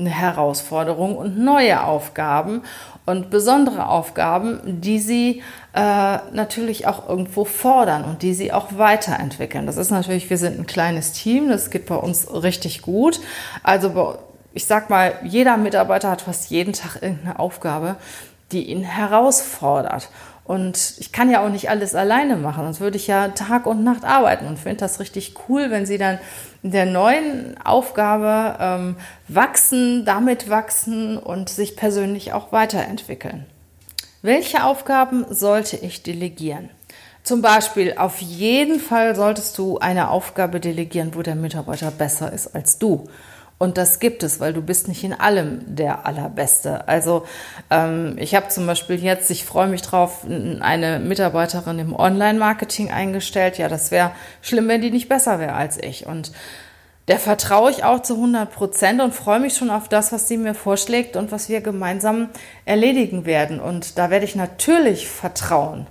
eine 0.00 0.10
Herausforderung 0.10 1.16
und 1.16 1.38
neue 1.38 1.84
Aufgaben 1.84 2.62
und 3.06 3.30
besondere 3.30 3.88
Aufgaben, 3.88 4.80
die 4.80 4.98
sie 4.98 5.42
äh, 5.74 6.18
natürlich 6.32 6.86
auch 6.86 7.08
irgendwo 7.08 7.44
fordern 7.44 8.04
und 8.04 8.22
die 8.22 8.34
sie 8.34 8.52
auch 8.52 8.78
weiterentwickeln. 8.78 9.66
Das 9.66 9.76
ist 9.76 9.90
natürlich, 9.90 10.30
wir 10.30 10.38
sind 10.38 10.58
ein 10.58 10.66
kleines 10.66 11.12
Team, 11.12 11.48
das 11.48 11.70
geht 11.70 11.86
bei 11.86 11.96
uns 11.96 12.26
richtig 12.32 12.82
gut. 12.82 13.20
Also 13.62 14.18
ich 14.54 14.66
sag 14.66 14.90
mal, 14.90 15.14
jeder 15.22 15.56
Mitarbeiter 15.56 16.10
hat 16.10 16.22
fast 16.22 16.50
jeden 16.50 16.72
Tag 16.72 17.02
irgendeine 17.02 17.38
Aufgabe, 17.38 17.96
die 18.52 18.64
ihn 18.70 18.82
herausfordert. 18.82 20.08
Und 20.50 20.94
ich 20.98 21.12
kann 21.12 21.30
ja 21.30 21.46
auch 21.46 21.48
nicht 21.48 21.70
alles 21.70 21.94
alleine 21.94 22.34
machen, 22.34 22.64
sonst 22.64 22.80
würde 22.80 22.96
ich 22.96 23.06
ja 23.06 23.28
Tag 23.28 23.66
und 23.66 23.84
Nacht 23.84 24.04
arbeiten 24.04 24.48
und 24.48 24.58
finde 24.58 24.78
das 24.78 24.98
richtig 24.98 25.34
cool, 25.48 25.70
wenn 25.70 25.86
sie 25.86 25.96
dann 25.96 26.18
in 26.64 26.72
der 26.72 26.86
neuen 26.86 27.54
Aufgabe 27.62 28.56
ähm, 28.58 28.96
wachsen, 29.28 30.04
damit 30.04 30.50
wachsen 30.50 31.18
und 31.18 31.50
sich 31.50 31.76
persönlich 31.76 32.32
auch 32.32 32.50
weiterentwickeln. 32.50 33.46
Welche 34.22 34.64
Aufgaben 34.64 35.24
sollte 35.30 35.76
ich 35.76 36.02
delegieren? 36.02 36.68
Zum 37.22 37.42
Beispiel, 37.42 37.94
auf 37.96 38.20
jeden 38.20 38.80
Fall 38.80 39.14
solltest 39.14 39.56
du 39.56 39.78
eine 39.78 40.10
Aufgabe 40.10 40.58
delegieren, 40.58 41.14
wo 41.14 41.22
der 41.22 41.36
Mitarbeiter 41.36 41.92
besser 41.92 42.32
ist 42.32 42.56
als 42.56 42.76
du. 42.80 43.08
Und 43.62 43.76
das 43.76 44.00
gibt 44.00 44.22
es, 44.22 44.40
weil 44.40 44.54
du 44.54 44.62
bist 44.62 44.88
nicht 44.88 45.04
in 45.04 45.12
allem 45.12 45.60
der 45.66 46.06
Allerbeste. 46.06 46.88
Also 46.88 47.26
ähm, 47.68 48.16
ich 48.18 48.34
habe 48.34 48.48
zum 48.48 48.66
Beispiel 48.66 48.96
jetzt, 48.96 49.30
ich 49.30 49.44
freue 49.44 49.68
mich 49.68 49.82
drauf, 49.82 50.24
eine 50.60 50.98
Mitarbeiterin 50.98 51.78
im 51.78 51.94
Online-Marketing 51.94 52.90
eingestellt. 52.90 53.58
Ja, 53.58 53.68
das 53.68 53.90
wäre 53.90 54.12
schlimm, 54.40 54.66
wenn 54.68 54.80
die 54.80 54.90
nicht 54.90 55.10
besser 55.10 55.38
wäre 55.40 55.52
als 55.52 55.76
ich. 55.76 56.06
Und 56.06 56.32
der 57.08 57.18
vertraue 57.18 57.70
ich 57.70 57.84
auch 57.84 58.00
zu 58.00 58.14
100 58.14 58.50
Prozent 58.50 59.02
und 59.02 59.14
freue 59.14 59.40
mich 59.40 59.58
schon 59.58 59.68
auf 59.68 59.90
das, 59.90 60.10
was 60.10 60.26
sie 60.26 60.38
mir 60.38 60.54
vorschlägt 60.54 61.16
und 61.16 61.30
was 61.30 61.50
wir 61.50 61.60
gemeinsam 61.60 62.30
erledigen 62.64 63.26
werden. 63.26 63.60
Und 63.60 63.98
da 63.98 64.08
werde 64.08 64.24
ich 64.24 64.36
natürlich 64.36 65.06
vertrauen. 65.06 65.86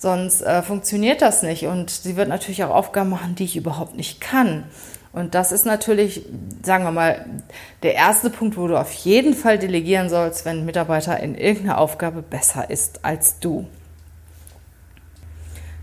Sonst 0.00 0.40
äh, 0.40 0.62
funktioniert 0.62 1.20
das 1.20 1.42
nicht. 1.42 1.66
Und 1.66 1.90
sie 1.90 2.16
wird 2.16 2.30
natürlich 2.30 2.64
auch 2.64 2.74
Aufgaben 2.74 3.10
machen, 3.10 3.34
die 3.34 3.44
ich 3.44 3.56
überhaupt 3.56 3.96
nicht 3.96 4.18
kann. 4.18 4.64
Und 5.12 5.34
das 5.34 5.52
ist 5.52 5.66
natürlich, 5.66 6.22
sagen 6.62 6.84
wir 6.84 6.90
mal, 6.90 7.26
der 7.82 7.96
erste 7.96 8.30
Punkt, 8.30 8.56
wo 8.56 8.66
du 8.66 8.78
auf 8.78 8.92
jeden 8.92 9.34
Fall 9.34 9.58
delegieren 9.58 10.08
sollst, 10.08 10.46
wenn 10.46 10.60
ein 10.60 10.64
Mitarbeiter 10.64 11.20
in 11.20 11.34
irgendeiner 11.34 11.76
Aufgabe 11.76 12.22
besser 12.22 12.70
ist 12.70 13.04
als 13.04 13.40
du. 13.40 13.66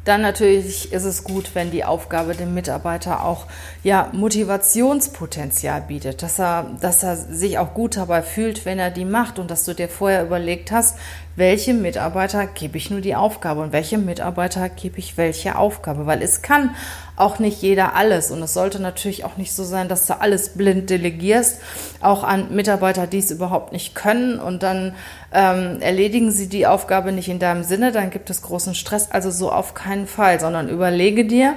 Dann 0.03 0.21
natürlich 0.21 0.93
ist 0.93 1.03
es 1.03 1.25
gut, 1.25 1.51
wenn 1.53 1.69
die 1.69 1.83
Aufgabe 1.83 2.33
dem 2.33 2.53
Mitarbeiter 2.53 3.23
auch 3.25 3.45
ja, 3.83 4.09
Motivationspotenzial 4.13 5.81
bietet, 5.81 6.23
dass 6.23 6.39
er, 6.39 6.71
dass 6.79 7.03
er 7.03 7.17
sich 7.17 7.59
auch 7.59 7.73
gut 7.73 7.97
dabei 7.97 8.23
fühlt, 8.23 8.65
wenn 8.65 8.79
er 8.79 8.89
die 8.89 9.03
macht 9.05 9.37
und 9.37 9.51
dass 9.51 9.65
du 9.65 9.75
dir 9.75 9.89
vorher 9.89 10.23
überlegt 10.23 10.71
hast, 10.71 10.97
welchem 11.37 11.83
Mitarbeiter 11.83 12.47
gebe 12.47 12.77
ich 12.77 12.89
nur 12.89 12.99
die 12.99 13.15
Aufgabe 13.15 13.61
und 13.61 13.71
welchem 13.71 14.05
Mitarbeiter 14.05 14.69
gebe 14.69 14.97
ich 14.97 15.17
welche 15.17 15.55
Aufgabe, 15.55 16.07
weil 16.07 16.23
es 16.23 16.41
kann 16.41 16.75
auch 17.15 17.37
nicht 17.37 17.61
jeder 17.61 17.95
alles 17.95 18.31
und 18.31 18.41
es 18.41 18.55
sollte 18.55 18.81
natürlich 18.81 19.23
auch 19.23 19.37
nicht 19.37 19.53
so 19.53 19.63
sein, 19.63 19.87
dass 19.87 20.07
du 20.07 20.19
alles 20.19 20.49
blind 20.49 20.89
delegierst, 20.89 21.61
auch 22.01 22.23
an 22.23 22.55
Mitarbeiter, 22.55 23.05
die 23.05 23.19
es 23.19 23.29
überhaupt 23.29 23.71
nicht 23.71 23.93
können 23.93 24.39
und 24.39 24.63
dann 24.63 24.95
ähm, 25.31 25.79
erledigen 25.79 26.31
sie 26.31 26.49
die 26.49 26.65
Aufgabe 26.65 27.11
nicht 27.11 27.29
in 27.29 27.37
deinem 27.37 27.63
Sinne, 27.63 27.91
dann 27.91 28.09
gibt 28.09 28.31
es 28.31 28.41
großen 28.41 28.73
Stress, 28.73 29.11
also 29.11 29.29
so 29.29 29.51
auf 29.51 29.75
keinen 29.75 30.07
Fall, 30.07 30.39
sondern 30.39 30.69
überlege 30.69 31.23
dir, 31.25 31.53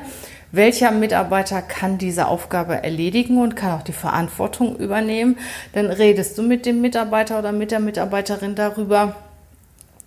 welcher 0.52 0.90
Mitarbeiter 0.90 1.62
kann 1.62 1.96
diese 1.96 2.26
Aufgabe 2.26 2.82
erledigen 2.82 3.40
und 3.40 3.56
kann 3.56 3.78
auch 3.78 3.82
die 3.82 3.92
Verantwortung 3.92 4.76
übernehmen. 4.76 5.38
Dann 5.72 5.87
redest 5.87 6.37
du 6.37 6.42
mit 6.42 6.66
dem 6.66 6.80
Mitarbeiter 6.80 7.38
oder 7.38 7.52
mit 7.52 7.70
der 7.70 7.78
Mitarbeiterin 7.78 8.56
darüber, 8.56 9.14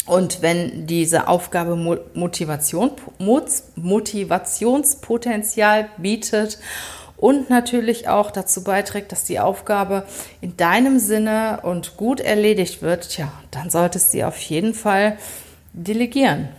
und 0.05 0.41
wenn 0.41 0.85
diese 0.85 1.27
Aufgabe 1.27 1.75
Motivation, 2.13 2.91
Motivationspotenzial 3.75 5.89
bietet 5.97 6.59
und 7.15 7.49
natürlich 7.49 8.09
auch 8.09 8.31
dazu 8.31 8.65
beiträgt, 8.65 9.13
dass 9.13 9.23
die 9.23 9.39
Aufgabe 9.39 10.05
in 10.41 10.57
deinem 10.57 10.99
Sinne 10.99 11.61
und 11.63 11.95
gut 11.95 12.19
erledigt 12.19 12.81
wird, 12.81 13.11
tja, 13.11 13.31
dann 13.51 13.69
solltest 13.69 14.07
du 14.07 14.17
sie 14.17 14.25
auf 14.25 14.39
jeden 14.39 14.73
Fall 14.73 15.17
delegieren. 15.71 16.49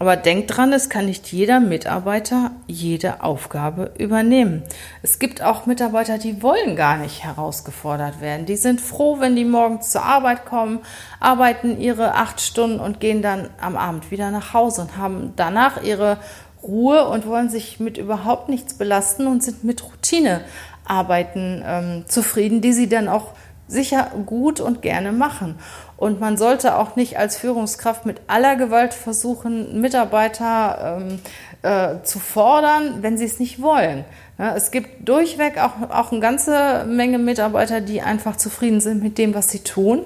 Aber 0.00 0.14
denk 0.14 0.46
dran, 0.46 0.72
es 0.72 0.88
kann 0.88 1.06
nicht 1.06 1.32
jeder 1.32 1.58
Mitarbeiter 1.58 2.52
jede 2.68 3.22
Aufgabe 3.24 3.92
übernehmen. 3.98 4.62
Es 5.02 5.18
gibt 5.18 5.42
auch 5.42 5.66
Mitarbeiter, 5.66 6.18
die 6.18 6.40
wollen 6.40 6.76
gar 6.76 6.98
nicht 6.98 7.24
herausgefordert 7.24 8.20
werden. 8.20 8.46
Die 8.46 8.56
sind 8.56 8.80
froh, 8.80 9.18
wenn 9.18 9.34
die 9.34 9.44
morgens 9.44 9.90
zur 9.90 10.04
Arbeit 10.04 10.44
kommen, 10.44 10.80
arbeiten 11.18 11.80
ihre 11.80 12.14
acht 12.14 12.40
Stunden 12.40 12.78
und 12.78 13.00
gehen 13.00 13.22
dann 13.22 13.50
am 13.60 13.76
Abend 13.76 14.12
wieder 14.12 14.30
nach 14.30 14.54
Hause 14.54 14.82
und 14.82 14.96
haben 14.96 15.32
danach 15.34 15.82
ihre 15.82 16.18
Ruhe 16.62 17.08
und 17.08 17.26
wollen 17.26 17.50
sich 17.50 17.80
mit 17.80 17.98
überhaupt 17.98 18.48
nichts 18.48 18.74
belasten 18.74 19.26
und 19.26 19.42
sind 19.42 19.64
mit 19.64 19.82
Routinearbeiten 19.82 21.62
ähm, 21.66 22.04
zufrieden, 22.06 22.60
die 22.60 22.72
sie 22.72 22.88
dann 22.88 23.08
auch 23.08 23.32
sicher 23.66 24.10
gut 24.26 24.60
und 24.60 24.80
gerne 24.82 25.12
machen. 25.12 25.56
Und 25.98 26.20
man 26.20 26.36
sollte 26.36 26.76
auch 26.76 26.94
nicht 26.94 27.18
als 27.18 27.36
Führungskraft 27.36 28.06
mit 28.06 28.20
aller 28.28 28.54
Gewalt 28.54 28.94
versuchen, 28.94 29.80
Mitarbeiter 29.80 31.00
ähm, 31.00 31.18
äh, 31.62 32.04
zu 32.04 32.20
fordern, 32.20 33.02
wenn 33.02 33.18
sie 33.18 33.24
es 33.24 33.40
nicht 33.40 33.60
wollen. 33.60 34.04
Ja, 34.38 34.54
es 34.54 34.70
gibt 34.70 35.08
durchweg 35.08 35.58
auch, 35.58 35.90
auch 35.90 36.12
eine 36.12 36.20
ganze 36.20 36.84
Menge 36.86 37.18
Mitarbeiter, 37.18 37.80
die 37.80 38.00
einfach 38.00 38.36
zufrieden 38.36 38.80
sind 38.80 39.02
mit 39.02 39.18
dem, 39.18 39.34
was 39.34 39.50
sie 39.50 39.58
tun 39.58 40.04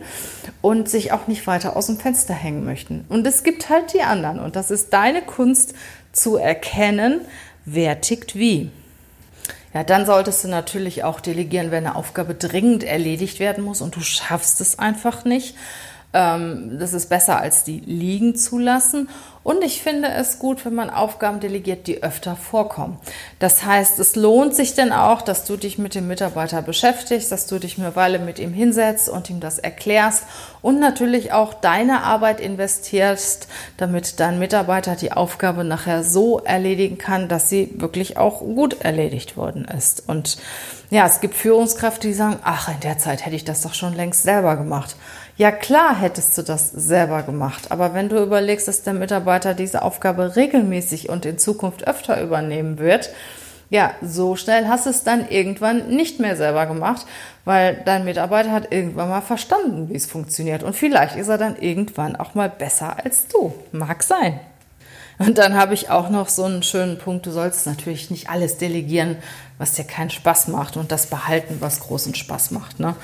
und 0.62 0.88
sich 0.88 1.12
auch 1.12 1.26
nicht 1.26 1.46
weiter 1.46 1.76
aus 1.76 1.86
dem 1.86 1.98
Fenster 1.98 2.32
hängen 2.32 2.64
möchten. 2.64 3.04
Und 3.10 3.26
es 3.26 3.42
gibt 3.42 3.68
halt 3.68 3.92
die 3.92 4.00
anderen. 4.00 4.40
Und 4.40 4.56
das 4.56 4.70
ist 4.70 4.94
deine 4.94 5.20
Kunst 5.20 5.74
zu 6.12 6.38
erkennen, 6.38 7.20
wer 7.66 8.00
tickt 8.00 8.34
wie. 8.34 8.70
Ja, 9.74 9.84
dann 9.84 10.04
solltest 10.04 10.44
du 10.44 10.48
natürlich 10.48 11.02
auch 11.02 11.20
delegieren, 11.20 11.70
wenn 11.70 11.86
eine 11.86 11.96
Aufgabe 11.96 12.34
dringend 12.34 12.84
erledigt 12.84 13.40
werden 13.40 13.64
muss 13.64 13.80
und 13.80 13.96
du 13.96 14.00
schaffst 14.00 14.60
es 14.60 14.78
einfach 14.78 15.24
nicht. 15.24 15.56
Ähm, 16.12 16.78
das 16.78 16.92
ist 16.92 17.08
besser 17.08 17.38
als 17.38 17.64
die 17.64 17.80
liegen 17.80 18.36
zu 18.36 18.58
lassen. 18.58 19.08
Und 19.44 19.64
ich 19.64 19.82
finde 19.82 20.08
es 20.08 20.38
gut, 20.38 20.64
wenn 20.64 20.74
man 20.74 20.88
Aufgaben 20.88 21.40
delegiert, 21.40 21.88
die 21.88 22.02
öfter 22.02 22.36
vorkommen. 22.36 22.98
Das 23.40 23.64
heißt, 23.64 23.98
es 23.98 24.14
lohnt 24.14 24.54
sich 24.54 24.74
denn 24.74 24.92
auch, 24.92 25.20
dass 25.20 25.44
du 25.44 25.56
dich 25.56 25.78
mit 25.78 25.96
dem 25.96 26.06
Mitarbeiter 26.06 26.62
beschäftigst, 26.62 27.32
dass 27.32 27.46
du 27.46 27.58
dich 27.58 27.78
eine 27.78 27.96
Weile 27.96 28.20
mit 28.20 28.38
ihm 28.38 28.52
hinsetzt 28.52 29.08
und 29.08 29.30
ihm 29.30 29.40
das 29.40 29.58
erklärst 29.58 30.24
und 30.62 30.78
natürlich 30.78 31.32
auch 31.32 31.54
deine 31.54 32.02
Arbeit 32.02 32.40
investierst, 32.40 33.48
damit 33.78 34.20
dein 34.20 34.38
Mitarbeiter 34.38 34.94
die 34.94 35.12
Aufgabe 35.12 35.64
nachher 35.64 36.04
so 36.04 36.38
erledigen 36.38 36.98
kann, 36.98 37.28
dass 37.28 37.48
sie 37.48 37.72
wirklich 37.74 38.16
auch 38.16 38.40
gut 38.40 38.80
erledigt 38.82 39.36
worden 39.36 39.64
ist. 39.64 40.08
Und 40.08 40.38
ja, 40.90 41.06
es 41.06 41.20
gibt 41.20 41.34
Führungskräfte, 41.34 42.06
die 42.06 42.14
sagen, 42.14 42.38
ach, 42.44 42.68
in 42.68 42.80
der 42.80 42.98
Zeit 42.98 43.24
hätte 43.24 43.34
ich 43.34 43.44
das 43.44 43.62
doch 43.62 43.74
schon 43.74 43.94
längst 43.94 44.22
selber 44.22 44.56
gemacht. 44.56 44.94
Ja, 45.38 45.50
klar 45.50 45.98
hättest 45.98 46.36
du 46.36 46.42
das 46.42 46.70
selber 46.70 47.22
gemacht, 47.22 47.70
aber 47.70 47.94
wenn 47.94 48.10
du 48.10 48.22
überlegst, 48.22 48.68
dass 48.68 48.82
der 48.82 48.92
Mitarbeiter 48.92 49.31
diese 49.38 49.82
Aufgabe 49.82 50.36
regelmäßig 50.36 51.08
und 51.08 51.26
in 51.26 51.38
Zukunft 51.38 51.86
öfter 51.86 52.20
übernehmen 52.22 52.78
wird, 52.78 53.10
ja, 53.70 53.92
so 54.02 54.36
schnell 54.36 54.68
hast 54.68 54.84
du 54.84 54.90
es 54.90 55.02
dann 55.02 55.28
irgendwann 55.28 55.88
nicht 55.88 56.20
mehr 56.20 56.36
selber 56.36 56.66
gemacht, 56.66 57.06
weil 57.46 57.80
dein 57.86 58.04
Mitarbeiter 58.04 58.52
hat 58.52 58.70
irgendwann 58.70 59.08
mal 59.08 59.22
verstanden, 59.22 59.88
wie 59.88 59.96
es 59.96 60.04
funktioniert 60.04 60.62
und 60.62 60.76
vielleicht 60.76 61.16
ist 61.16 61.28
er 61.28 61.38
dann 61.38 61.56
irgendwann 61.56 62.14
auch 62.14 62.34
mal 62.34 62.50
besser 62.50 63.02
als 63.02 63.28
du. 63.28 63.54
Mag 63.72 64.02
sein. 64.02 64.40
Und 65.18 65.38
dann 65.38 65.54
habe 65.54 65.74
ich 65.74 65.90
auch 65.90 66.08
noch 66.08 66.28
so 66.28 66.44
einen 66.44 66.62
schönen 66.62 66.98
Punkt, 66.98 67.26
du 67.26 67.30
sollst 67.30 67.66
natürlich 67.66 68.10
nicht 68.10 68.28
alles 68.28 68.58
delegieren, 68.58 69.16
was 69.58 69.74
dir 69.74 69.84
keinen 69.84 70.10
Spaß 70.10 70.48
macht 70.48 70.76
und 70.76 70.90
das 70.90 71.06
behalten, 71.06 71.58
was 71.60 71.80
großen 71.80 72.14
Spaß 72.14 72.50
macht. 72.50 72.80
Ne? 72.80 72.96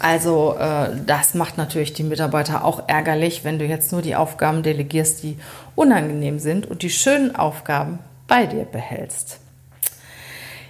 Also 0.00 0.56
äh, 0.58 0.90
das 1.06 1.34
macht 1.34 1.56
natürlich 1.56 1.92
die 1.92 2.02
Mitarbeiter 2.02 2.64
auch 2.64 2.88
ärgerlich, 2.88 3.44
wenn 3.44 3.58
du 3.58 3.64
jetzt 3.64 3.92
nur 3.92 4.02
die 4.02 4.16
Aufgaben 4.16 4.62
delegierst, 4.62 5.22
die 5.22 5.38
unangenehm 5.76 6.38
sind 6.38 6.66
und 6.66 6.82
die 6.82 6.90
schönen 6.90 7.36
Aufgaben 7.36 8.00
bei 8.26 8.46
dir 8.46 8.64
behältst. 8.64 9.38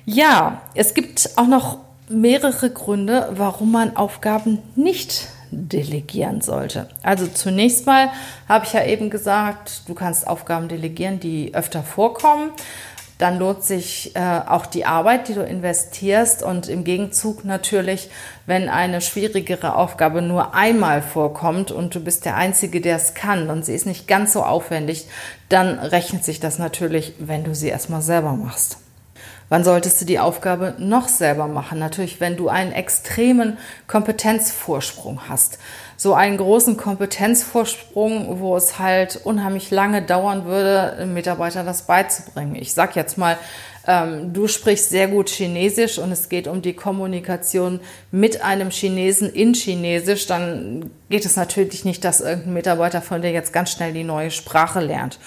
Ja, 0.04 0.62
es 0.74 0.94
gibt 0.94 1.30
auch 1.36 1.46
noch 1.46 1.78
mehrere 2.08 2.70
Gründe, 2.70 3.30
warum 3.32 3.70
man 3.70 3.96
Aufgaben 3.96 4.58
nicht 4.74 5.28
delegieren 5.50 6.40
sollte. 6.40 6.88
Also 7.02 7.26
zunächst 7.26 7.86
mal 7.86 8.10
habe 8.48 8.64
ich 8.64 8.72
ja 8.72 8.84
eben 8.84 9.10
gesagt, 9.10 9.82
du 9.86 9.94
kannst 9.94 10.26
Aufgaben 10.26 10.68
delegieren, 10.68 11.20
die 11.20 11.54
öfter 11.54 11.82
vorkommen. 11.82 12.50
Dann 13.18 13.38
lohnt 13.38 13.62
sich 13.62 14.16
äh, 14.16 14.40
auch 14.46 14.64
die 14.64 14.86
Arbeit, 14.86 15.28
die 15.28 15.34
du 15.34 15.44
investierst 15.44 16.42
und 16.42 16.68
im 16.68 16.84
Gegenzug 16.84 17.44
natürlich, 17.44 18.08
wenn 18.46 18.70
eine 18.70 19.02
schwierigere 19.02 19.76
Aufgabe 19.76 20.22
nur 20.22 20.54
einmal 20.54 21.02
vorkommt 21.02 21.70
und 21.70 21.94
du 21.94 22.00
bist 22.00 22.24
der 22.24 22.36
Einzige, 22.36 22.80
der 22.80 22.96
es 22.96 23.12
kann 23.12 23.50
und 23.50 23.66
sie 23.66 23.74
ist 23.74 23.84
nicht 23.84 24.08
ganz 24.08 24.32
so 24.32 24.42
aufwendig, 24.42 25.06
dann 25.50 25.78
rechnet 25.78 26.24
sich 26.24 26.40
das 26.40 26.58
natürlich, 26.58 27.12
wenn 27.18 27.44
du 27.44 27.54
sie 27.54 27.68
erstmal 27.68 28.00
selber 28.00 28.32
machst. 28.32 28.78
Wann 29.50 29.64
solltest 29.64 30.00
du 30.00 30.04
die 30.04 30.20
Aufgabe 30.20 30.74
noch 30.78 31.08
selber 31.08 31.48
machen? 31.48 31.80
Natürlich, 31.80 32.20
wenn 32.20 32.36
du 32.36 32.48
einen 32.48 32.70
extremen 32.70 33.58
Kompetenzvorsprung 33.88 35.28
hast. 35.28 35.58
So 35.96 36.14
einen 36.14 36.36
großen 36.36 36.76
Kompetenzvorsprung, 36.76 38.38
wo 38.38 38.56
es 38.56 38.78
halt 38.78 39.20
unheimlich 39.24 39.72
lange 39.72 40.02
dauern 40.02 40.44
würde, 40.44 40.92
einem 40.92 41.14
Mitarbeiter 41.14 41.64
das 41.64 41.82
beizubringen. 41.82 42.54
Ich 42.54 42.74
sag 42.74 42.94
jetzt 42.94 43.18
mal, 43.18 43.36
ähm, 43.88 44.32
du 44.32 44.46
sprichst 44.46 44.90
sehr 44.90 45.08
gut 45.08 45.28
Chinesisch 45.28 45.98
und 45.98 46.12
es 46.12 46.28
geht 46.28 46.46
um 46.46 46.62
die 46.62 46.74
Kommunikation 46.74 47.80
mit 48.12 48.44
einem 48.44 48.70
Chinesen 48.70 49.28
in 49.28 49.54
Chinesisch, 49.54 50.28
dann 50.28 50.90
geht 51.08 51.24
es 51.26 51.34
natürlich 51.34 51.84
nicht, 51.84 52.04
dass 52.04 52.20
irgendein 52.20 52.54
Mitarbeiter 52.54 53.02
von 53.02 53.20
dir 53.20 53.32
jetzt 53.32 53.52
ganz 53.52 53.72
schnell 53.72 53.92
die 53.92 54.04
neue 54.04 54.30
Sprache 54.30 54.78
lernt 54.78 55.18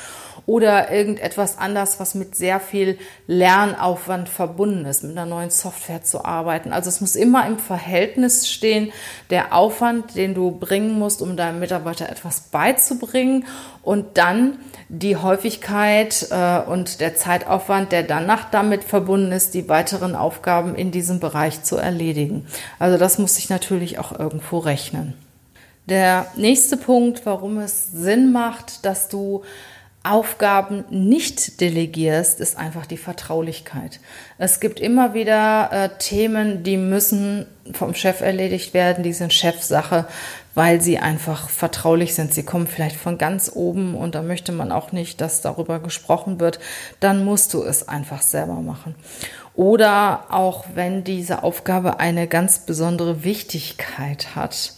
oder 0.46 0.92
irgendetwas 0.92 1.58
anders, 1.58 2.00
was 2.00 2.16
mit 2.16 2.36
sehr 2.36 2.60
viel 2.60 2.98
Lernaufwand 3.28 4.28
verbunden 4.28 4.86
ist, 4.86 5.04
mit 5.04 5.14
einer 5.14 5.26
neuen 5.26 5.50
Software 5.50 6.04
zu 6.04 6.26
arbeiten. 6.26 6.74
Also 6.74 6.90
es 6.90 7.02
muss 7.02 7.16
immer 7.16 7.48
im 7.48 7.58
Verhältnis 7.60 8.50
stehen, 8.50 8.92
der 9.30 9.56
Aufwand, 9.56 10.16
den 10.16 10.34
du 10.34 10.52
bringen 10.52 11.00
musst, 11.00 11.22
um 11.22 11.38
deinem 11.38 11.60
Mitarbeiter 11.60 12.10
etwas 12.10 12.42
beizubringen 12.42 13.46
und 13.82 14.18
dann 14.18 14.60
die 14.90 15.16
Häufigkeit 15.18 16.28
äh, 16.30 16.60
und 16.60 17.00
der 17.00 17.16
Zeitaufwand, 17.16 17.92
der 17.92 18.04
danach 18.04 18.50
damit 18.52 18.84
verbunden 18.84 19.32
ist, 19.32 19.54
die 19.54 19.68
weiteren 19.70 20.16
Aufgaben 20.16 20.76
in 20.76 20.92
diesem 20.92 21.20
Bereich 21.20 21.64
zu 21.64 21.78
erledigen. 21.78 22.46
Also 22.80 22.98
das 22.98 23.18
muss 23.18 23.36
sich 23.36 23.50
natürlich 23.50 23.98
auch 23.98 24.18
irgendwo 24.18 24.60
rechnen. 24.60 25.14
Der 25.86 26.28
nächste 26.38 26.78
Punkt, 26.78 27.26
warum 27.26 27.58
es 27.60 27.92
Sinn 27.92 28.32
macht, 28.32 28.86
dass 28.86 29.10
du 29.10 29.44
Aufgaben 30.04 30.84
nicht 30.90 31.62
delegierst, 31.62 32.42
ist 32.42 32.58
einfach 32.58 32.86
die 32.86 32.98
Vertraulichkeit. 32.98 34.02
Es 34.38 34.60
gibt 34.60 34.82
immer 34.82 35.14
wieder 35.14 35.70
äh, 35.72 35.90
Themen, 35.98 36.64
die 36.64 36.76
müssen 36.76 37.46
vom 37.72 37.96
Chef 37.96 38.20
erledigt 38.20 38.74
werden, 38.74 39.06
die 39.06 39.14
sind 39.14 39.32
Chefsache, 39.32 40.06
weil 40.56 40.82
sie 40.82 41.00
einfach 41.00 41.50
vertraulich 41.50 42.16
sind. 42.16 42.34
Sie 42.34 42.44
kommen 42.44 42.68
vielleicht 42.68 42.98
von 42.98 43.18
ganz 43.18 43.50
oben 43.54 43.96
und 43.96 44.14
da 44.14 44.22
möchte 44.22 44.52
man 44.52 44.74
auch 44.74 44.92
nicht, 44.92 45.22
dass 45.22 45.40
darüber 45.40 45.80
gesprochen 45.80 46.42
wird. 46.42 46.60
Dann 47.00 47.24
musst 47.24 47.54
du 47.54 47.64
es 47.64 47.88
einfach 47.88 48.22
selber 48.22 48.56
machen. 48.56 48.96
Oder 49.56 50.26
auch 50.30 50.66
wenn 50.74 51.06
diese 51.06 51.44
Aufgabe 51.44 52.02
eine 52.02 52.28
ganz 52.28 52.60
besondere 52.60 53.24
Wichtigkeit 53.24 54.36
hat 54.36 54.74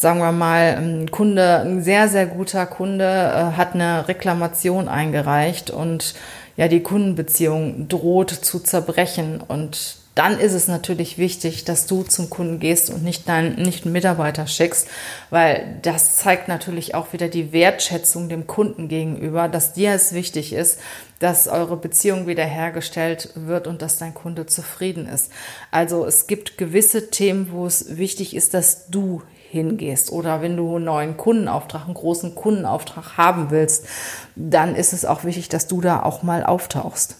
sagen 0.00 0.20
wir 0.20 0.32
mal, 0.32 0.78
ein 0.78 1.10
Kunde, 1.10 1.60
ein 1.60 1.82
sehr, 1.82 2.08
sehr 2.08 2.24
guter 2.24 2.64
Kunde 2.64 3.04
äh, 3.04 3.56
hat 3.58 3.74
eine 3.74 4.08
Reklamation 4.08 4.88
eingereicht 4.88 5.70
und 5.70 6.14
ja, 6.56 6.68
die 6.68 6.82
Kundenbeziehung 6.82 7.86
droht 7.86 8.30
zu 8.30 8.60
zerbrechen 8.60 9.42
und 9.46 9.96
dann 10.14 10.38
ist 10.38 10.54
es 10.54 10.66
natürlich 10.66 11.18
wichtig, 11.18 11.64
dass 11.64 11.86
du 11.86 12.02
zum 12.02 12.30
Kunden 12.30 12.58
gehst 12.58 12.90
und 12.90 13.04
nicht 13.04 13.28
deinen 13.28 13.54
nicht 13.62 13.84
einen 13.84 13.92
Mitarbeiter 13.92 14.46
schickst, 14.46 14.88
weil 15.30 15.78
das 15.82 16.16
zeigt 16.16 16.48
natürlich 16.48 16.94
auch 16.94 17.12
wieder 17.12 17.28
die 17.28 17.52
Wertschätzung 17.52 18.28
dem 18.28 18.46
Kunden 18.46 18.88
gegenüber, 18.88 19.48
dass 19.48 19.72
dir 19.72 19.92
es 19.92 20.12
wichtig 20.12 20.52
ist, 20.52 20.80
dass 21.20 21.46
eure 21.46 21.76
Beziehung 21.76 22.26
wiederhergestellt 22.26 23.30
wird 23.34 23.66
und 23.66 23.82
dass 23.82 23.98
dein 23.98 24.14
Kunde 24.14 24.46
zufrieden 24.46 25.06
ist. 25.06 25.30
Also 25.70 26.04
es 26.04 26.26
gibt 26.26 26.58
gewisse 26.58 27.10
Themen, 27.10 27.52
wo 27.52 27.66
es 27.66 27.96
wichtig 27.96 28.34
ist, 28.34 28.52
dass 28.52 28.88
du 28.88 29.22
hingehst 29.50 30.10
oder 30.10 30.42
wenn 30.42 30.56
du 30.56 30.76
einen 30.76 30.84
neuen 30.84 31.16
Kundenauftrag, 31.16 31.84
einen 31.84 31.94
großen 31.94 32.34
Kundenauftrag 32.34 33.16
haben 33.16 33.50
willst, 33.50 33.86
dann 34.34 34.74
ist 34.74 34.92
es 34.92 35.04
auch 35.04 35.24
wichtig, 35.24 35.48
dass 35.48 35.66
du 35.66 35.80
da 35.80 36.02
auch 36.02 36.22
mal 36.22 36.44
auftauchst. 36.44 37.16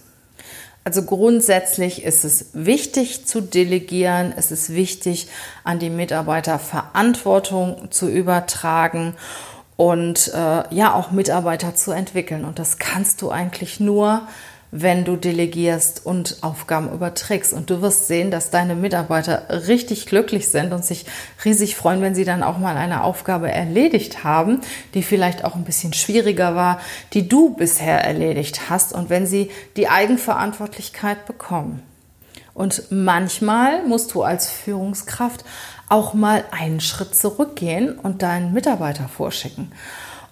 Also 0.82 1.02
grundsätzlich 1.02 2.04
ist 2.04 2.24
es 2.24 2.46
wichtig 2.54 3.26
zu 3.26 3.42
delegieren, 3.42 4.32
es 4.36 4.50
ist 4.50 4.70
wichtig, 4.74 5.28
an 5.62 5.78
die 5.78 5.90
Mitarbeiter 5.90 6.58
Verantwortung 6.58 7.90
zu 7.90 8.08
übertragen 8.08 9.14
und 9.76 10.32
äh, 10.34 10.74
ja 10.74 10.94
auch 10.94 11.10
Mitarbeiter 11.10 11.74
zu 11.74 11.92
entwickeln. 11.92 12.44
Und 12.44 12.58
das 12.58 12.78
kannst 12.78 13.20
du 13.20 13.30
eigentlich 13.30 13.78
nur, 13.78 14.26
wenn 14.72 15.04
du 15.04 15.16
delegierst 15.16 16.04
und 16.06 16.38
Aufgaben 16.42 16.92
überträgst. 16.92 17.52
Und 17.52 17.70
du 17.70 17.83
wirst 17.83 18.06
sehen, 18.06 18.30
dass 18.30 18.50
deine 18.50 18.74
Mitarbeiter 18.74 19.66
richtig 19.66 20.06
glücklich 20.06 20.48
sind 20.48 20.72
und 20.72 20.85
sich 20.85 21.06
riesig 21.44 21.76
freuen, 21.76 22.02
wenn 22.02 22.14
sie 22.14 22.24
dann 22.24 22.42
auch 22.42 22.59
mal 22.59 22.76
eine 22.76 23.02
Aufgabe 23.02 23.50
erledigt 23.50 24.22
haben, 24.22 24.61
die 24.94 25.02
vielleicht 25.02 25.44
auch 25.44 25.56
ein 25.56 25.64
bisschen 25.64 25.92
schwieriger 25.92 26.54
war, 26.54 26.80
die 27.12 27.28
du 27.28 27.54
bisher 27.54 28.04
erledigt 28.04 28.70
hast 28.70 28.92
und 28.92 29.11
wenn 29.11 29.26
sie 29.26 29.50
die 29.76 29.88
Eigenverantwortlichkeit 29.88 31.26
bekommen. 31.26 31.83
Und 32.54 32.85
manchmal 32.90 33.85
musst 33.87 34.12
du 34.14 34.22
als 34.22 34.50
Führungskraft 34.50 35.44
auch 35.88 36.14
mal 36.14 36.44
einen 36.50 36.80
Schritt 36.80 37.14
zurückgehen 37.14 37.98
und 37.98 38.22
deinen 38.22 38.52
Mitarbeiter 38.52 39.09
vorschicken. 39.09 39.72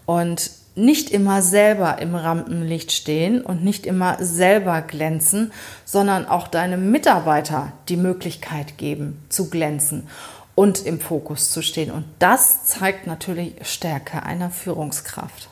Und 0.07 0.51
nicht 0.79 1.11
immer 1.11 1.43
selber 1.43 1.99
im 1.99 2.15
Rampenlicht 2.15 2.93
stehen 2.93 3.43
und 3.43 3.65
nicht 3.65 3.85
immer 3.85 4.17
selber 4.21 4.81
glänzen, 4.81 5.53
sondern 5.85 6.27
auch 6.27 6.49
deinem 6.49 6.91
Mitarbeiter 6.91 7.73
die 7.89 7.97
Möglichkeit 7.97 8.79
geben 8.79 9.23
zu 9.29 9.51
glänzen 9.51 10.09
und 10.55 10.85
im 10.87 11.01
Fokus 11.01 11.51
zu 11.51 11.63
stehen. 11.63 11.91
Und 11.91 12.05
das 12.19 12.65
zeigt 12.65 13.07
natürlich 13.07 13.55
Stärke 13.63 14.23
einer 14.23 14.51
Führungskraft. 14.51 15.49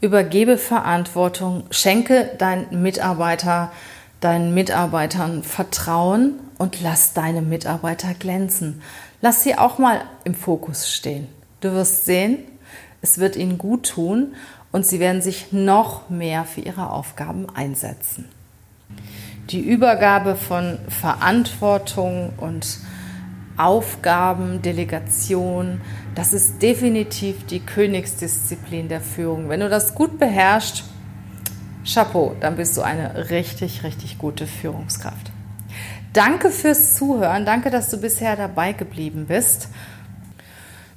Übergebe 0.00 0.58
Verantwortung, 0.58 1.64
schenke 1.70 2.30
deinen 2.38 2.82
Mitarbeiter, 2.82 3.72
deinen 4.20 4.54
Mitarbeitern 4.54 5.42
Vertrauen 5.42 6.34
und 6.58 6.82
lass 6.82 7.14
deine 7.14 7.42
Mitarbeiter 7.42 8.14
glänzen. 8.14 8.82
Lass 9.22 9.42
sie 9.42 9.56
auch 9.56 9.78
mal 9.78 10.02
im 10.24 10.34
Fokus 10.34 10.90
stehen. 10.92 11.28
Du 11.60 11.72
wirst 11.72 12.04
sehen, 12.04 12.44
es 13.04 13.18
wird 13.18 13.36
ihnen 13.36 13.58
gut 13.58 13.90
tun 13.90 14.34
und 14.72 14.86
sie 14.86 14.98
werden 14.98 15.20
sich 15.20 15.52
noch 15.52 16.08
mehr 16.08 16.44
für 16.44 16.62
ihre 16.62 16.88
Aufgaben 16.88 17.46
einsetzen. 17.54 18.24
Die 19.50 19.60
Übergabe 19.60 20.36
von 20.36 20.78
Verantwortung 20.88 22.32
und 22.38 22.78
Aufgaben, 23.58 24.62
Delegation, 24.62 25.82
das 26.14 26.32
ist 26.32 26.62
definitiv 26.62 27.44
die 27.44 27.60
Königsdisziplin 27.60 28.88
der 28.88 29.02
Führung. 29.02 29.50
Wenn 29.50 29.60
du 29.60 29.68
das 29.68 29.94
gut 29.94 30.18
beherrschst, 30.18 30.84
Chapeau, 31.84 32.34
dann 32.40 32.56
bist 32.56 32.74
du 32.78 32.80
eine 32.80 33.28
richtig, 33.28 33.82
richtig 33.82 34.16
gute 34.16 34.46
Führungskraft. 34.46 35.30
Danke 36.14 36.48
fürs 36.48 36.94
Zuhören, 36.94 37.44
danke, 37.44 37.68
dass 37.68 37.90
du 37.90 37.98
bisher 37.98 38.34
dabei 38.34 38.72
geblieben 38.72 39.26
bist. 39.28 39.68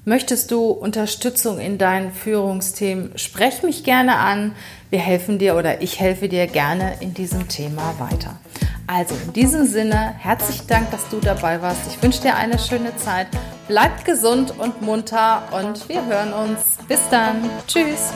Möchtest 0.07 0.51
du 0.51 0.69
Unterstützung 0.69 1.59
in 1.59 1.77
deinen 1.77 2.13
Führungsthemen? 2.13 3.17
Sprech 3.17 3.61
mich 3.61 3.83
gerne 3.83 4.15
an. 4.15 4.55
Wir 4.89 4.99
helfen 4.99 5.37
dir 5.37 5.57
oder 5.57 5.81
ich 5.81 5.99
helfe 5.99 6.29
dir 6.29 6.47
gerne 6.47 6.93
in 7.01 7.13
diesem 7.13 7.49
Thema 7.49 7.93
weiter. 7.99 8.39
Also 8.87 9.15
in 9.25 9.33
diesem 9.33 9.67
Sinne, 9.67 10.15
herzlichen 10.17 10.65
Dank, 10.67 10.91
dass 10.91 11.09
du 11.09 11.19
dabei 11.19 11.61
warst. 11.61 11.81
Ich 11.89 12.01
wünsche 12.01 12.21
dir 12.21 12.37
eine 12.37 12.57
schöne 12.57 12.95
Zeit. 12.95 13.27
Bleib 13.67 14.05
gesund 14.05 14.57
und 14.57 14.81
munter 14.81 15.43
und 15.51 15.89
wir 15.89 16.05
hören 16.05 16.31
uns. 16.31 16.61
Bis 16.87 17.01
dann. 17.11 17.49
Tschüss. 17.67 18.13